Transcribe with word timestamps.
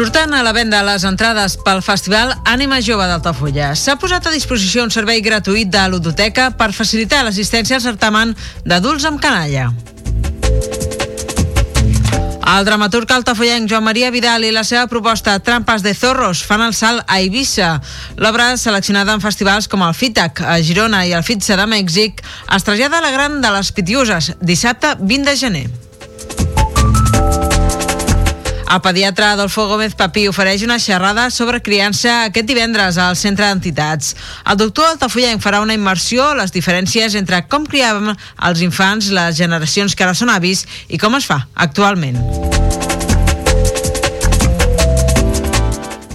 Surten 0.00 0.32
a 0.32 0.42
la 0.42 0.54
venda 0.56 0.78
les 0.80 1.02
entrades 1.04 1.58
pel 1.60 1.82
Festival 1.84 2.30
Ànima 2.48 2.78
Jove 2.80 3.04
d'Altafulla. 3.04 3.74
S'ha 3.76 3.98
posat 4.00 4.24
a 4.24 4.30
disposició 4.32 4.80
un 4.80 4.88
servei 4.94 5.20
gratuït 5.20 5.68
de 5.68 5.82
ludoteca 5.92 6.46
per 6.56 6.70
facilitar 6.72 7.18
l'assistència 7.26 7.76
al 7.76 7.82
certamen 7.84 8.32
d'adults 8.64 9.04
amb 9.04 9.20
canalla. 9.20 9.66
El 12.54 12.64
dramaturg 12.64 13.12
altafollenc 13.12 13.68
Joan 13.68 13.84
Maria 13.90 14.08
Vidal 14.08 14.48
i 14.48 14.54
la 14.56 14.64
seva 14.64 14.86
proposta 14.88 15.36
Trampes 15.44 15.84
de 15.84 15.92
Zorros 15.92 16.40
fan 16.48 16.64
el 16.64 16.72
salt 16.72 17.04
a 17.04 17.20
Eivissa. 17.20 17.74
L'obra, 18.16 18.54
seleccionada 18.56 19.12
en 19.12 19.20
festivals 19.20 19.68
com 19.68 19.84
el 19.84 19.92
FITAC 19.92 20.40
a 20.48 20.56
Girona 20.64 21.04
i 21.04 21.12
el 21.12 21.28
FITSA 21.28 21.60
de 21.60 21.68
Mèxic, 21.76 22.24
es 22.56 22.64
trasllada 22.64 23.04
a 23.04 23.04
la 23.04 23.12
Gran 23.12 23.42
de 23.44 23.52
les 23.52 23.76
Pitiuses 23.76 24.32
dissabte 24.40 24.96
20 24.96 25.28
de 25.28 25.38
gener. 25.44 25.68
El 28.70 28.80
pediatre 28.80 29.24
Adolfo 29.24 29.64
Gómez 29.66 29.96
Papí 29.98 30.28
ofereix 30.30 30.62
una 30.62 30.76
xerrada 30.78 31.24
sobre 31.34 31.58
criança 31.58 32.28
aquest 32.28 32.46
divendres 32.46 33.00
al 33.02 33.16
Centre 33.18 33.48
d'Entitats. 33.48 34.12
El 34.46 34.60
doctor 34.60 34.92
Altafollenc 34.92 35.42
farà 35.42 35.58
una 35.64 35.74
immersió 35.74 36.28
a 36.28 36.36
les 36.38 36.54
diferències 36.54 37.16
entre 37.18 37.42
com 37.50 37.66
criàvem 37.66 38.12
els 38.14 38.62
infants, 38.62 39.10
les 39.10 39.34
generacions 39.42 39.96
que 39.98 40.06
ara 40.06 40.14
són 40.14 40.30
avis 40.30 40.62
i 40.86 41.02
com 41.02 41.18
es 41.18 41.26
fa 41.26 41.40
actualment. 41.66 42.20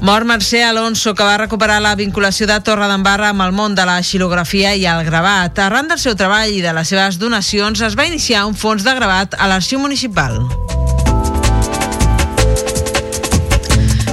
Mor 0.05 0.23
Mercè 0.23 0.61
Alonso, 0.63 1.11
que 1.17 1.27
va 1.27 1.35
recuperar 1.41 1.81
la 1.81 1.95
vinculació 1.99 2.47
de 2.47 2.59
Torredembarra 2.63 3.33
amb 3.33 3.43
el 3.43 3.51
món 3.57 3.75
de 3.75 3.83
la 3.89 3.97
xilografia 3.99 4.75
i 4.79 4.87
el 4.87 5.03
gravat. 5.03 5.59
Arran 5.59 5.91
del 5.91 5.99
seu 5.99 6.15
treball 6.15 6.55
i 6.55 6.63
de 6.63 6.71
les 6.77 6.87
seves 6.93 7.19
donacions, 7.19 7.83
es 7.83 7.99
va 7.99 8.07
iniciar 8.07 8.45
un 8.47 8.55
fons 8.55 8.87
de 8.87 8.95
gravat 8.95 9.35
a 9.35 9.51
l'arxiu 9.51 9.81
municipal. 9.81 10.39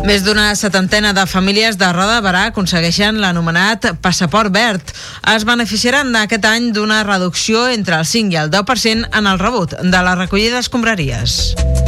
Més 0.03 0.25
d'una 0.27 0.48
setantena 0.58 1.12
de 1.14 1.22
famílies 1.31 1.77
de 1.78 1.86
Roda 1.95 2.17
Barà 2.25 2.48
aconsegueixen 2.48 3.20
l'anomenat 3.22 3.92
passaport 4.03 4.50
verd. 4.55 4.91
Es 5.31 5.47
beneficiaran 5.47 6.11
aquest 6.19 6.48
any 6.50 6.72
d'una 6.75 7.05
reducció 7.06 7.69
entre 7.70 8.00
el 8.03 8.08
5 8.11 8.34
i 8.34 8.41
el 8.42 8.50
10% 8.50 9.12
en 9.12 9.30
el 9.30 9.39
rebut 9.39 9.78
de 9.78 10.03
la 10.03 10.17
recollida 10.19 10.58
d'escombraries. 10.58 11.82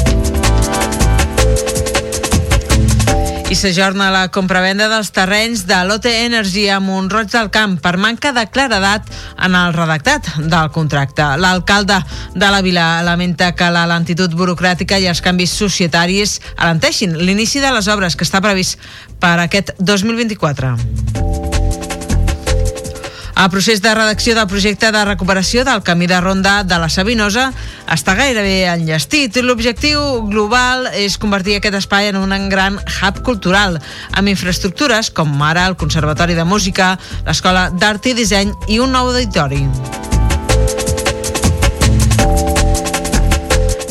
I 3.55 3.57
s'ajorna 3.57 4.09
la 4.11 4.23
compravenda 4.35 4.89
dels 4.91 5.13
terrenys 5.15 5.61
de 5.69 5.77
l'OT 5.87 6.09
Energy 6.11 6.65
a 6.75 6.81
Montroig 6.83 7.29
del 7.31 7.53
Camp 7.55 7.77
per 7.85 7.93
manca 8.03 8.33
de 8.35 8.43
claredat 8.51 9.07
en 9.47 9.55
el 9.55 9.77
redactat 9.77 10.33
del 10.51 10.73
contracte. 10.75 11.23
L'alcalde 11.39 12.01
de 12.35 12.51
la 12.51 12.63
vila 12.67 12.89
lamenta 13.07 13.53
que 13.55 13.71
la 13.71 13.87
lentitud 13.87 14.35
burocràtica 14.35 14.99
i 14.99 15.07
els 15.07 15.23
canvis 15.23 15.55
societaris 15.55 16.41
alenteixin 16.57 17.15
l'inici 17.15 17.63
de 17.63 17.71
les 17.71 17.87
obres 17.95 18.19
que 18.19 18.27
està 18.27 18.43
previst 18.43 18.81
per 19.23 19.37
aquest 19.47 19.77
2024. 19.79 21.54
El 23.35 23.51
procés 23.51 23.83
de 23.83 23.93
redacció 23.95 24.37
del 24.37 24.47
projecte 24.47 24.93
de 24.95 25.05
recuperació 25.05 25.65
del 25.67 25.83
camí 25.83 26.07
de 26.07 26.21
ronda 26.21 26.63
de 26.63 26.79
la 26.79 26.89
Sabinosa 26.89 27.49
està 27.91 28.15
gairebé 28.15 28.69
enllestit. 28.71 29.41
L'objectiu 29.43 30.23
global 30.31 30.87
és 30.95 31.19
convertir 31.19 31.59
aquest 31.59 31.81
espai 31.83 32.13
en 32.13 32.21
un 32.23 32.31
gran 32.49 32.79
hub 32.79 33.21
cultural, 33.27 33.81
amb 34.15 34.31
infraestructures 34.31 35.11
com 35.11 35.35
ara 35.43 35.67
el 35.67 35.75
Conservatori 35.77 36.39
de 36.39 36.47
Música, 36.47 36.95
l'Escola 37.27 37.71
d'Art 37.75 38.07
i 38.07 38.15
Disseny 38.15 38.55
i 38.69 38.79
un 38.79 38.95
nou 38.95 39.11
auditori. 39.11 39.65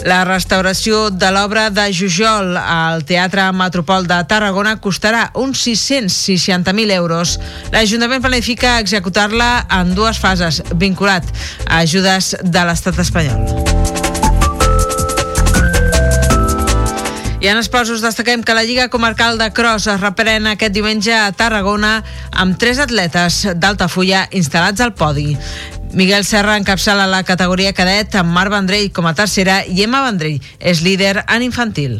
La 0.03 0.25
restauració 0.28 1.08
de 1.09 1.30
l'obra 1.31 1.69
de 1.72 1.86
Jujol 1.96 2.58
al 2.59 3.06
Teatre 3.08 3.46
Metropol 3.56 4.03
de 4.08 4.18
Tarragona 4.28 4.75
costarà 4.84 5.30
uns 5.40 5.64
660.000 5.64 6.91
euros. 6.97 7.38
L'Ajuntament 7.72 8.24
planifica 8.25 8.81
executar-la 8.84 9.52
en 9.80 9.96
dues 9.96 10.19
fases, 10.19 10.59
vinculat 10.75 11.24
a 11.69 11.86
ajudes 11.86 12.36
de 12.44 12.66
l'estat 12.68 13.00
espanyol. 13.00 13.47
I 17.44 17.50
en 17.52 17.58
esports 17.59 17.90
us 17.92 18.00
destaquem 18.00 18.40
que 18.40 18.53
la 18.56 18.63
Lliga 18.63 18.86
Comarcal 18.88 19.36
de 19.36 19.50
Cross 19.52 19.90
es 19.92 20.00
reprèn 20.00 20.46
aquest 20.47 20.72
diumenge 20.72 21.12
a 21.12 21.34
Tarragona 21.36 21.97
amb 22.40 22.56
tres 22.56 22.80
atletes 22.80 23.42
d'Altafulla 23.59 24.22
instal·lats 24.31 24.80
al 24.80 24.94
podi. 24.96 25.34
Miguel 25.94 26.26
Serra 26.26 26.56
encapçala 26.58 27.06
la 27.06 27.22
categoria 27.22 27.74
cadet 27.78 28.16
amb 28.18 28.34
Marc 28.34 28.50
Vendrell 28.50 28.90
com 28.96 29.06
a 29.06 29.14
tercera 29.14 29.59
i 29.70 29.86
Emma 29.86 30.02
Vendrell 30.02 30.42
és 30.58 30.81
líder 30.81 31.20
en 31.22 31.46
infantil. 31.46 32.00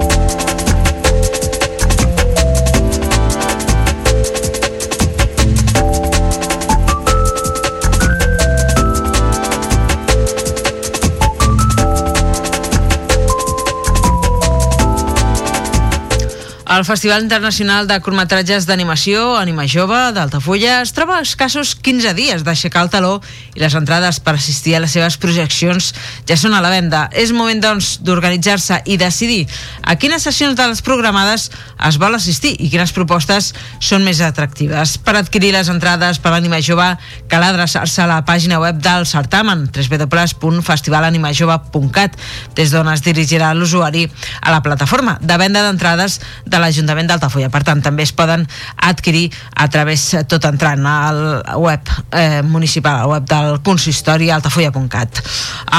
El 16.71 16.85
Festival 16.85 17.21
Internacional 17.21 17.83
de 17.83 17.99
Curtmetratges 17.99 18.63
d'Animació 18.63 19.35
Anima 19.35 19.67
Jove 19.67 20.15
d'Altafulla 20.15 20.79
es 20.85 20.93
troba 20.95 21.17
a 21.17 21.23
escassos 21.25 21.73
15 21.75 22.13
dies 22.15 22.45
d'aixecar 22.47 22.85
el 22.85 22.91
taló 22.93 23.17
i 23.57 23.59
les 23.59 23.75
entrades 23.75 24.21
per 24.23 24.37
assistir 24.37 24.77
a 24.77 24.79
les 24.79 24.93
seves 24.95 25.17
projeccions 25.19 25.91
ja 26.29 26.37
són 26.39 26.55
a 26.55 26.61
la 26.63 26.71
venda. 26.71 27.11
És 27.11 27.35
moment, 27.35 27.59
doncs, 27.59 27.99
d'organitzar-se 28.07 28.87
i 28.87 28.95
decidir 28.95 29.51
a 29.83 29.99
quines 29.99 30.23
sessions 30.23 30.55
de 30.55 30.63
les 30.71 30.79
programades 30.79 31.51
es 31.51 31.99
vol 31.99 32.15
assistir 32.15 32.55
i 32.55 32.71
quines 32.71 32.95
propostes 32.95 33.51
són 33.83 34.07
més 34.07 34.23
atractives. 34.23 34.95
Per 35.03 35.19
adquirir 35.19 35.51
les 35.57 35.67
entrades 35.75 36.23
per 36.23 36.31
l'Anima 36.31 36.63
Jove 36.63 36.87
cal 37.27 37.43
adreçar-se 37.49 37.99
a 38.05 38.07
la 38.13 38.23
pàgina 38.23 38.63
web 38.63 38.79
del 38.79 39.03
certamen 39.11 39.67
www.festivalanimajove.cat 39.75 42.15
des 42.55 42.71
d'on 42.71 42.87
es 42.95 43.03
dirigirà 43.03 43.51
l'usuari 43.59 44.07
a 44.39 44.55
la 44.55 44.63
plataforma 44.63 45.19
de 45.19 45.35
venda 45.35 45.67
d'entrades 45.67 46.23
de 46.47 46.60
l'Ajuntament 46.61 47.09
d'Altafulla. 47.09 47.49
Per 47.53 47.63
tant, 47.67 47.81
també 47.83 48.05
es 48.05 48.13
poden 48.15 48.45
adquirir 48.87 49.27
a 49.55 49.67
través, 49.71 50.03
tot 50.31 50.45
entrant 50.47 50.85
al 50.87 51.21
web 51.61 51.91
eh, 52.15 52.41
municipal, 52.45 53.03
al 53.03 53.13
web 53.15 53.27
del 53.29 53.59
consistori 53.65 54.29
altafulla.cat. 54.31 55.21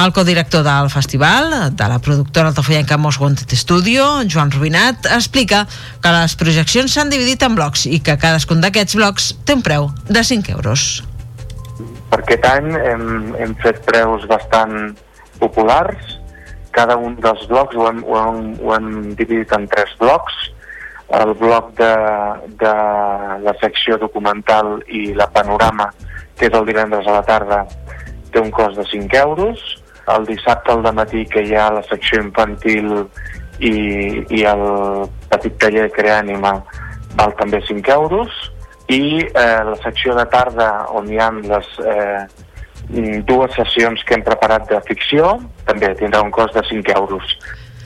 El 0.03 0.13
codirector 0.13 0.65
del 0.67 0.91
festival, 0.93 1.75
de 1.77 1.89
la 1.89 2.01
productora 2.03 2.53
altafollenca 2.53 2.99
Most 2.99 3.21
Wanted 3.23 3.55
Studio, 3.57 4.09
Joan 4.29 4.51
Rubinat, 4.51 5.09
explica 5.17 5.65
que 6.03 6.17
les 6.19 6.37
projeccions 6.37 6.93
s'han 6.93 7.13
dividit 7.13 7.43
en 7.47 7.57
blocs 7.59 7.87
i 7.87 8.03
que 8.05 8.19
cadascun 8.19 8.61
d'aquests 8.65 8.99
blocs 8.99 9.33
té 9.47 9.57
un 9.57 9.65
preu 9.65 9.91
de 10.09 10.25
5 10.25 10.57
euros. 10.57 11.03
Per 12.13 12.21
aquest 12.21 12.45
any 12.45 12.75
hem, 12.77 13.07
hem 13.41 13.55
fet 13.63 13.79
preus 13.89 14.27
bastant 14.29 14.93
populars, 15.41 16.19
cada 16.73 16.97
un 16.97 17.15
dels 17.21 17.45
blocs 17.49 17.77
ho 17.77 17.87
hem, 17.89 18.03
ho 18.09 18.19
hem, 18.19 18.43
ho 18.65 18.75
hem 18.75 18.89
dividit 19.17 19.53
en 19.57 19.69
tres 19.71 19.93
blocs. 20.01 20.37
El 21.13 21.35
bloc 21.37 21.75
de, 21.77 21.93
de 22.61 22.73
la 23.45 23.55
secció 23.61 23.99
documental 24.01 24.79
i 24.89 25.13
la 25.15 25.29
panorama, 25.33 25.91
que 26.39 26.49
és 26.49 26.57
el 26.57 26.67
divendres 26.69 27.07
a 27.07 27.19
la 27.19 27.25
tarda, 27.27 27.63
té 28.33 28.41
un 28.41 28.51
cost 28.51 28.81
de 28.81 28.87
5 28.89 29.21
euros. 29.21 29.65
El 30.13 30.25
dissabte 30.27 30.73
al 30.73 30.83
matí, 30.95 31.27
que 31.27 31.45
hi 31.45 31.55
ha 31.55 31.69
la 31.71 31.83
secció 31.89 32.23
infantil 32.23 32.89
i, 33.61 33.75
i 34.33 34.45
el 34.49 34.65
petit 35.31 35.59
taller 35.61 35.91
Creànima, 35.95 36.57
val 37.19 37.37
també 37.39 37.61
5 37.69 37.93
euros. 37.93 38.41
I 38.89 39.21
eh, 39.23 39.61
la 39.69 39.77
secció 39.85 40.17
de 40.17 40.25
tarda, 40.33 40.71
on 40.97 41.13
hi 41.13 41.21
ha 41.21 41.29
les, 41.45 41.69
eh, 41.87 42.25
dues 43.29 43.55
sessions 43.57 44.03
que 44.05 44.15
hem 44.17 44.25
preparat 44.27 44.69
de 44.71 44.81
ficció, 44.89 45.37
també 45.67 45.93
tindrà 45.99 46.23
un 46.25 46.33
cost 46.35 46.55
de 46.57 46.65
5 46.69 46.97
euros. 46.97 47.37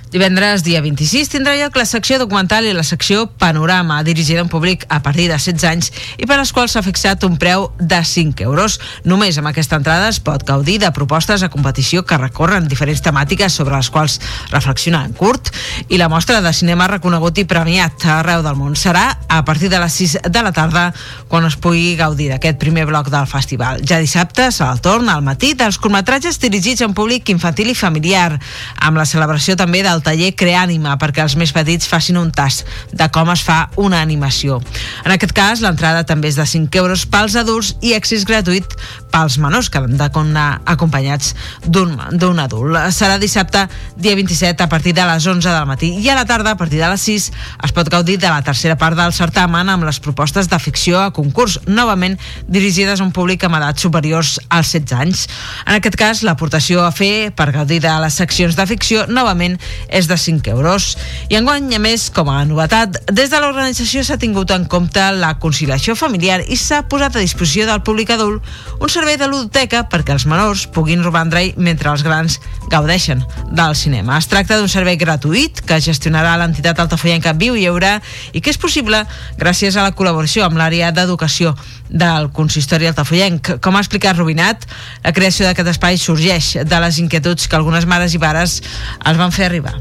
Divendres, 0.07 0.63
dia 0.63 0.79
26, 0.79 1.33
tindrà 1.33 1.57
lloc 1.59 1.75
la 1.75 1.85
secció 1.85 2.21
documental 2.23 2.63
i 2.63 2.71
la 2.73 2.85
secció 2.87 3.25
Panorama, 3.27 4.05
dirigida 4.07 4.45
un 4.45 4.49
públic 4.49 4.85
a 4.89 5.01
partir 5.03 5.27
de 5.27 5.35
16 5.35 5.65
anys 5.67 5.89
i 6.23 6.29
per 6.31 6.37
als 6.39 6.53
quals 6.55 6.77
s'ha 6.77 6.83
fixat 6.87 7.25
un 7.27 7.35
preu 7.43 7.73
de 7.81 7.99
5 8.07 8.45
euros. 8.47 8.79
Només 9.03 9.35
amb 9.37 9.51
aquesta 9.51 9.81
entrada 9.81 10.07
es 10.09 10.21
pot 10.23 10.45
gaudir 10.47 10.79
de 10.79 10.93
propostes 10.95 11.43
a 11.43 11.49
competició 11.51 12.05
que 12.07 12.21
recorren 12.23 12.69
diferents 12.71 13.03
temàtiques 13.03 13.59
sobre 13.59 13.75
les 13.75 13.91
quals 13.91 14.21
reflexionar 14.53 15.03
en 15.09 15.17
curt 15.19 15.51
i 15.91 15.99
la 15.99 16.09
mostra 16.09 16.39
de 16.41 16.55
cinema 16.55 16.87
reconegut 16.87 17.43
i 17.43 17.47
premiat 17.51 18.07
arreu 18.15 18.47
del 18.47 18.57
món 18.57 18.79
serà 18.79 19.09
a 19.27 19.43
partir 19.45 19.73
de 19.75 19.83
les 19.83 19.99
6 20.05 20.17
de 20.31 20.47
la 20.47 20.55
tarda 20.55 20.87
quan 21.27 21.51
es 21.51 21.59
pugui 21.59 21.97
gaudir 21.99 22.31
d'aquest 22.31 22.63
primer 22.63 22.87
bloc 22.87 23.11
del 23.11 23.27
festival. 23.27 23.83
Ja 23.83 23.99
dissabte 23.99 24.53
serà 24.55 24.71
el 24.71 24.85
torn 24.87 25.11
al 25.11 25.27
matí 25.27 25.57
dels 25.59 25.83
curtmetratges 25.83 26.39
dirigits 26.39 26.87
un 26.87 26.95
públic 26.95 27.35
infantil 27.35 27.75
i 27.75 27.77
familiar, 27.77 28.39
amb 28.79 29.03
la 29.03 29.11
celebració 29.11 29.59
també 29.59 29.83
del 29.83 29.96
taller 30.05 30.33
Creànima 30.37 30.97
perquè 31.01 31.25
els 31.25 31.37
més 31.37 31.53
petits 31.55 31.89
facin 31.89 32.19
un 32.21 32.33
tast 32.35 32.67
de 32.93 33.09
com 33.13 33.31
es 33.33 33.43
fa 33.47 33.71
una 33.81 34.01
animació. 34.01 34.61
En 35.05 35.15
aquest 35.15 35.35
cas, 35.37 35.63
l'entrada 35.65 36.05
també 36.09 36.29
és 36.33 36.39
de 36.39 36.47
5 36.47 36.81
euros 36.83 37.07
pels 37.07 37.37
adults 37.37 37.75
i 37.83 37.95
accés 37.97 38.27
gratuït 38.29 38.77
pels 39.13 39.39
menors 39.41 39.71
que 39.71 39.81
han 39.81 39.97
d'anar 39.97 40.61
acompanyats 40.67 41.35
d'un 41.65 42.41
adult. 42.43 42.77
Serà 42.93 43.17
dissabte, 43.23 43.67
dia 43.97 44.15
27, 44.19 44.63
a 44.63 44.69
partir 44.69 44.93
de 44.97 45.05
les 45.09 45.27
11 45.27 45.49
del 45.49 45.67
matí 45.69 45.93
i 46.03 46.09
a 46.11 46.17
la 46.19 46.27
tarda, 46.29 46.53
a 46.53 46.61
partir 46.61 46.81
de 46.83 46.91
les 46.91 47.01
6, 47.01 47.31
es 47.65 47.73
pot 47.73 47.89
gaudir 47.93 48.19
de 48.21 48.29
la 48.29 48.43
tercera 48.45 48.77
part 48.77 48.97
del 48.99 49.15
certamen 49.17 49.69
amb 49.73 49.87
les 49.89 50.01
propostes 50.01 50.51
de 50.51 50.59
ficció 50.61 51.01
a 51.01 51.13
concurs, 51.17 51.59
novament 51.67 52.19
dirigides 52.49 53.01
a 53.01 53.05
un 53.07 53.13
públic 53.13 53.45
amb 53.47 53.57
edats 53.59 53.83
superiors 53.83 54.37
als 54.49 54.75
16 54.75 55.01
anys. 55.01 55.27
En 55.67 55.79
aquest 55.79 55.97
cas, 55.97 56.23
l'aportació 56.27 56.85
a 56.85 56.93
fer 56.93 57.31
per 57.37 57.51
gaudir 57.55 57.81
de 57.85 57.93
les 58.03 58.15
seccions 58.15 58.57
de 58.57 58.67
ficció, 58.69 59.07
novament, 59.09 59.57
és 59.89 60.09
de 60.09 60.17
5 60.17 60.51
euros. 60.51 60.97
I 61.29 61.39
enguany, 61.39 61.73
a 61.77 61.81
més, 61.83 62.09
com 62.15 62.31
a 62.33 62.43
novetat, 62.49 62.99
des 63.13 63.31
de 63.33 63.41
l'organització 63.41 64.05
s'ha 64.05 64.19
tingut 64.21 64.51
en 64.55 64.67
compte 64.71 65.03
la 65.17 65.35
conciliació 65.43 65.97
familiar 65.97 66.43
i 66.47 66.57
s'ha 66.57 66.83
posat 66.91 67.17
a 67.17 67.25
disposició 67.25 67.67
del 67.67 67.83
públic 67.87 68.11
adult 68.15 68.43
un 68.81 68.93
servei 68.93 69.17
de 69.17 69.29
ludoteca 69.31 69.85
perquè 69.91 70.17
els 70.17 70.27
menors 70.29 70.67
puguin 70.73 71.05
romandre-hi 71.05 71.55
mentre 71.57 71.93
els 71.93 72.05
grans 72.07 72.41
gaudeixen 72.71 73.23
del 73.53 73.75
cinema. 73.77 74.19
Es 74.19 74.29
tracta 74.31 74.59
d'un 74.59 74.71
servei 74.71 74.99
gratuït 75.01 75.63
que 75.67 75.81
gestionarà 75.83 76.37
l'entitat 76.41 76.81
altafollenca 76.83 77.35
Viu 77.39 77.57
i 77.57 77.67
Eura 77.67 77.97
i 78.33 78.43
que 78.43 78.53
és 78.53 78.61
possible 78.61 79.03
gràcies 79.39 79.77
a 79.77 79.87
la 79.87 79.95
col·laboració 79.97 80.47
amb 80.47 80.59
l'àrea 80.61 80.93
d'educació 80.95 81.55
del 81.89 82.31
consistori 82.35 82.89
altafollenc. 82.91 83.57
Com 83.63 83.77
ha 83.77 83.85
explicat 83.85 84.19
Rubinat, 84.19 84.67
la 85.05 85.15
creació 85.17 85.47
d'aquest 85.47 85.75
espai 85.77 86.01
sorgeix 86.01 86.57
de 86.67 86.81
les 86.83 86.99
inquietuds 87.03 87.47
que 87.47 87.59
algunes 87.59 87.87
mares 87.87 88.15
i 88.15 88.23
pares 88.23 88.61
els 89.05 89.21
van 89.21 89.35
fer 89.35 89.47
arribar. 89.51 89.77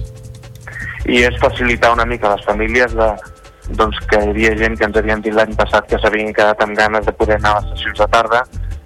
I 1.05 1.21
és 1.27 1.35
facilitar 1.41 1.93
una 1.93 2.05
mica 2.09 2.31
les 2.33 2.45
famílies 2.45 2.93
de, 2.97 3.09
doncs, 3.77 3.97
que 4.09 4.21
hi 4.21 4.29
havia 4.31 4.53
gent 4.57 4.77
que 4.77 4.85
ens 4.87 4.97
havien 4.97 5.21
dit 5.25 5.33
l'any 5.33 5.53
passat 5.57 5.87
que 5.89 5.99
s'havien 6.01 6.33
quedat 6.33 6.61
amb 6.61 6.77
ganes 6.77 7.05
de 7.05 7.13
poder 7.13 7.37
anar 7.39 7.55
a 7.55 7.61
les 7.61 7.75
sessions 7.75 8.01
de 8.01 8.07
tarda, 8.13 8.43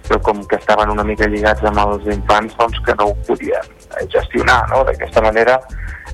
però 0.10 0.20
com 0.26 0.44
que 0.50 0.58
estaven 0.58 0.90
una 0.90 1.06
mica 1.06 1.30
lligats 1.30 1.64
amb 1.70 1.80
els 1.86 2.10
infants, 2.10 2.58
doncs 2.58 2.82
que 2.86 2.98
no 2.98 3.12
ho 3.12 3.16
podien 3.30 3.74
gestionar, 4.10 4.64
no? 4.74 4.84
D'aquesta 4.90 5.22
manera 5.26 5.60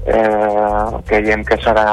eh, 0.06 1.04
creiem 1.08 1.46
que 1.48 1.60
serà 1.64 1.86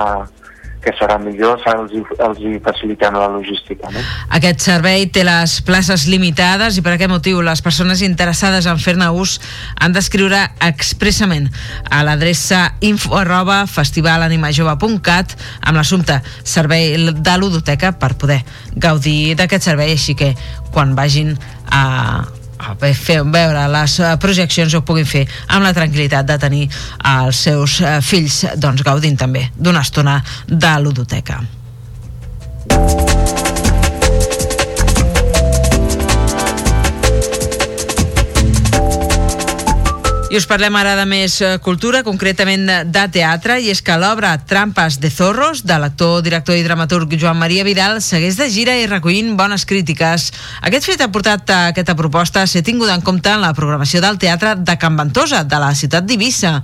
que 0.82 0.90
serà 0.99 1.16
millor, 1.22 1.60
els, 1.70 1.93
els 2.26 2.40
hi 2.43 2.56
facilitem 2.62 3.14
la 3.14 3.28
logística. 3.31 3.87
No? 3.94 4.02
Aquest 4.34 4.64
servei 4.64 5.06
té 5.14 5.22
les 5.26 5.54
places 5.62 6.08
limitades 6.10 6.76
i 6.78 6.82
per 6.84 6.96
aquest 6.96 7.12
motiu 7.12 7.38
les 7.46 7.62
persones 7.62 8.02
interessades 8.02 8.66
en 8.66 8.82
fer-ne 8.82 9.06
ús 9.14 9.37
han 9.78 9.94
d'escriure 9.94 10.40
expressament 10.66 11.46
a 11.87 12.02
l'adreça 12.06 12.64
info 12.82 13.14
arroba 13.20 13.62
festivalanimajove.cat 13.70 15.37
amb 15.62 15.78
l'assumpte 15.78 16.19
servei 16.43 16.96
de 16.99 17.38
ludoteca 17.38 17.94
per 17.94 18.16
poder 18.19 18.43
gaudir 18.75 19.37
d'aquest 19.38 19.70
servei, 19.70 19.94
així 19.94 20.19
que 20.19 20.34
quan 20.75 20.96
vagin 20.99 21.37
a 21.72 22.74
fer 22.94 23.22
veure 23.26 23.66
les 23.74 23.98
eh, 24.00 24.12
projeccions 24.22 24.74
ho 24.74 24.82
puguin 24.86 25.08
fer 25.08 25.24
amb 25.48 25.66
la 25.66 25.74
tranquil·litat 25.76 26.28
de 26.28 26.38
tenir 26.38 26.62
els 27.14 27.44
seus 27.48 27.80
eh, 27.80 27.98
fills 28.02 28.42
doncs, 28.56 28.84
gaudint 28.86 29.19
també 29.19 29.48
d'una 29.56 29.82
estona 29.82 30.20
de 30.46 30.76
ludoteca. 30.84 31.42
I 40.32 40.38
us 40.40 40.46
parlem 40.49 40.73
ara 40.81 40.94
de 40.96 41.02
més 41.05 41.34
eh, 41.44 41.58
cultura, 41.61 42.00
concretament 42.06 42.62
de 42.88 43.00
teatre, 43.12 43.58
i 43.61 43.67
és 43.69 43.82
que 43.84 43.99
l'obra 44.00 44.31
Trampes 44.49 44.96
de 45.02 45.11
Zorros, 45.12 45.61
de 45.69 45.76
l'actor, 45.76 46.23
director 46.25 46.56
i 46.56 46.64
dramaturg 46.64 47.12
Joan 47.20 47.37
Maria 47.37 47.67
Vidal, 47.69 48.00
segueix 48.00 48.38
de 48.40 48.47
gira 48.49 48.78
i 48.80 48.87
recollint 48.88 49.35
bones 49.37 49.68
crítiques. 49.68 50.30
Aquest 50.64 50.88
fet 50.88 51.04
ha 51.04 51.11
portat 51.12 51.52
a 51.52 51.61
aquesta 51.75 51.99
proposta 52.00 52.40
a 52.40 52.49
ser 52.49 52.64
tinguda 52.64 52.97
en 52.97 53.04
compte 53.04 53.28
en 53.28 53.45
la 53.45 53.52
programació 53.52 54.00
del 54.00 54.16
teatre 54.16 54.54
de 54.56 54.78
Can 54.80 54.97
Ventosa, 54.97 55.45
de 55.45 55.61
la 55.61 55.75
ciutat 55.76 56.09
d'Ibissa. 56.09 56.62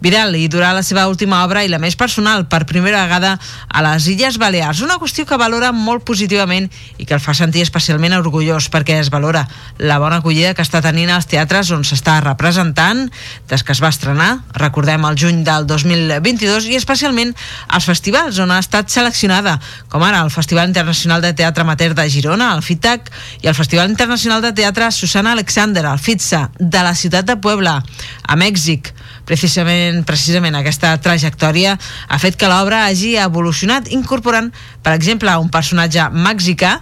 Viral 0.00 0.36
i 0.38 0.46
durà 0.48 0.70
la 0.76 0.84
seva 0.86 1.06
última 1.10 1.42
obra 1.44 1.64
i 1.64 1.70
la 1.70 1.80
més 1.82 1.96
personal 1.98 2.46
per 2.50 2.64
primera 2.70 3.02
vegada 3.06 3.34
a 3.68 3.82
les 3.82 4.06
Illes 4.12 4.38
Balears, 4.38 4.82
una 4.84 4.98
qüestió 5.02 5.26
que 5.26 5.38
valora 5.40 5.72
molt 5.72 6.04
positivament 6.06 6.68
i 6.98 7.06
que 7.06 7.16
el 7.16 7.22
fa 7.22 7.34
sentir 7.34 7.64
especialment 7.66 8.14
orgullós 8.18 8.68
perquè 8.70 8.98
es 9.02 9.10
valora 9.10 9.46
la 9.78 9.98
bona 9.98 10.20
acollida 10.22 10.54
que 10.54 10.62
està 10.62 10.82
tenint 10.84 11.10
als 11.10 11.26
teatres 11.30 11.72
on 11.74 11.82
s'està 11.86 12.18
representant 12.22 13.06
des 13.50 13.64
que 13.64 13.74
es 13.74 13.82
va 13.82 13.90
estrenar, 13.90 14.44
recordem 14.54 15.04
el 15.08 15.18
juny 15.18 15.42
del 15.46 15.66
2022 15.66 16.70
i 16.70 16.78
especialment 16.78 17.34
als 17.68 17.88
festivals 17.88 18.38
on 18.38 18.52
ha 18.54 18.60
estat 18.62 18.90
seleccionada, 18.92 19.58
com 19.88 20.02
ara 20.06 20.22
el 20.22 20.30
Festival 20.30 20.68
Internacional 20.68 21.22
de 21.22 21.34
Teatre 21.34 21.66
Amateur 21.66 21.94
de 21.94 22.08
Girona, 22.10 22.52
el 22.54 22.62
FITAC, 22.62 23.10
i 23.42 23.50
el 23.50 23.56
Festival 23.58 23.90
Internacional 23.90 24.42
de 24.42 24.52
Teatre 24.52 24.90
Susana 24.92 25.32
Alexander, 25.32 25.84
el 25.86 25.98
FITSA, 25.98 26.50
de 26.58 26.82
la 26.82 26.94
ciutat 26.94 27.26
de 27.26 27.36
Puebla, 27.36 27.82
a 28.22 28.36
Mèxic. 28.36 28.92
Precisament, 29.28 30.06
precisament 30.08 30.56
aquesta 30.56 30.94
trajectòria 31.04 31.74
ha 31.76 32.18
fet 32.22 32.38
que 32.40 32.48
l'obra 32.48 32.86
hagi 32.86 33.12
evolucionat 33.20 33.90
incorporant, 33.92 34.48
per 34.82 34.94
exemple, 34.96 35.34
un 35.36 35.50
personatge 35.52 36.06
mexicà 36.14 36.78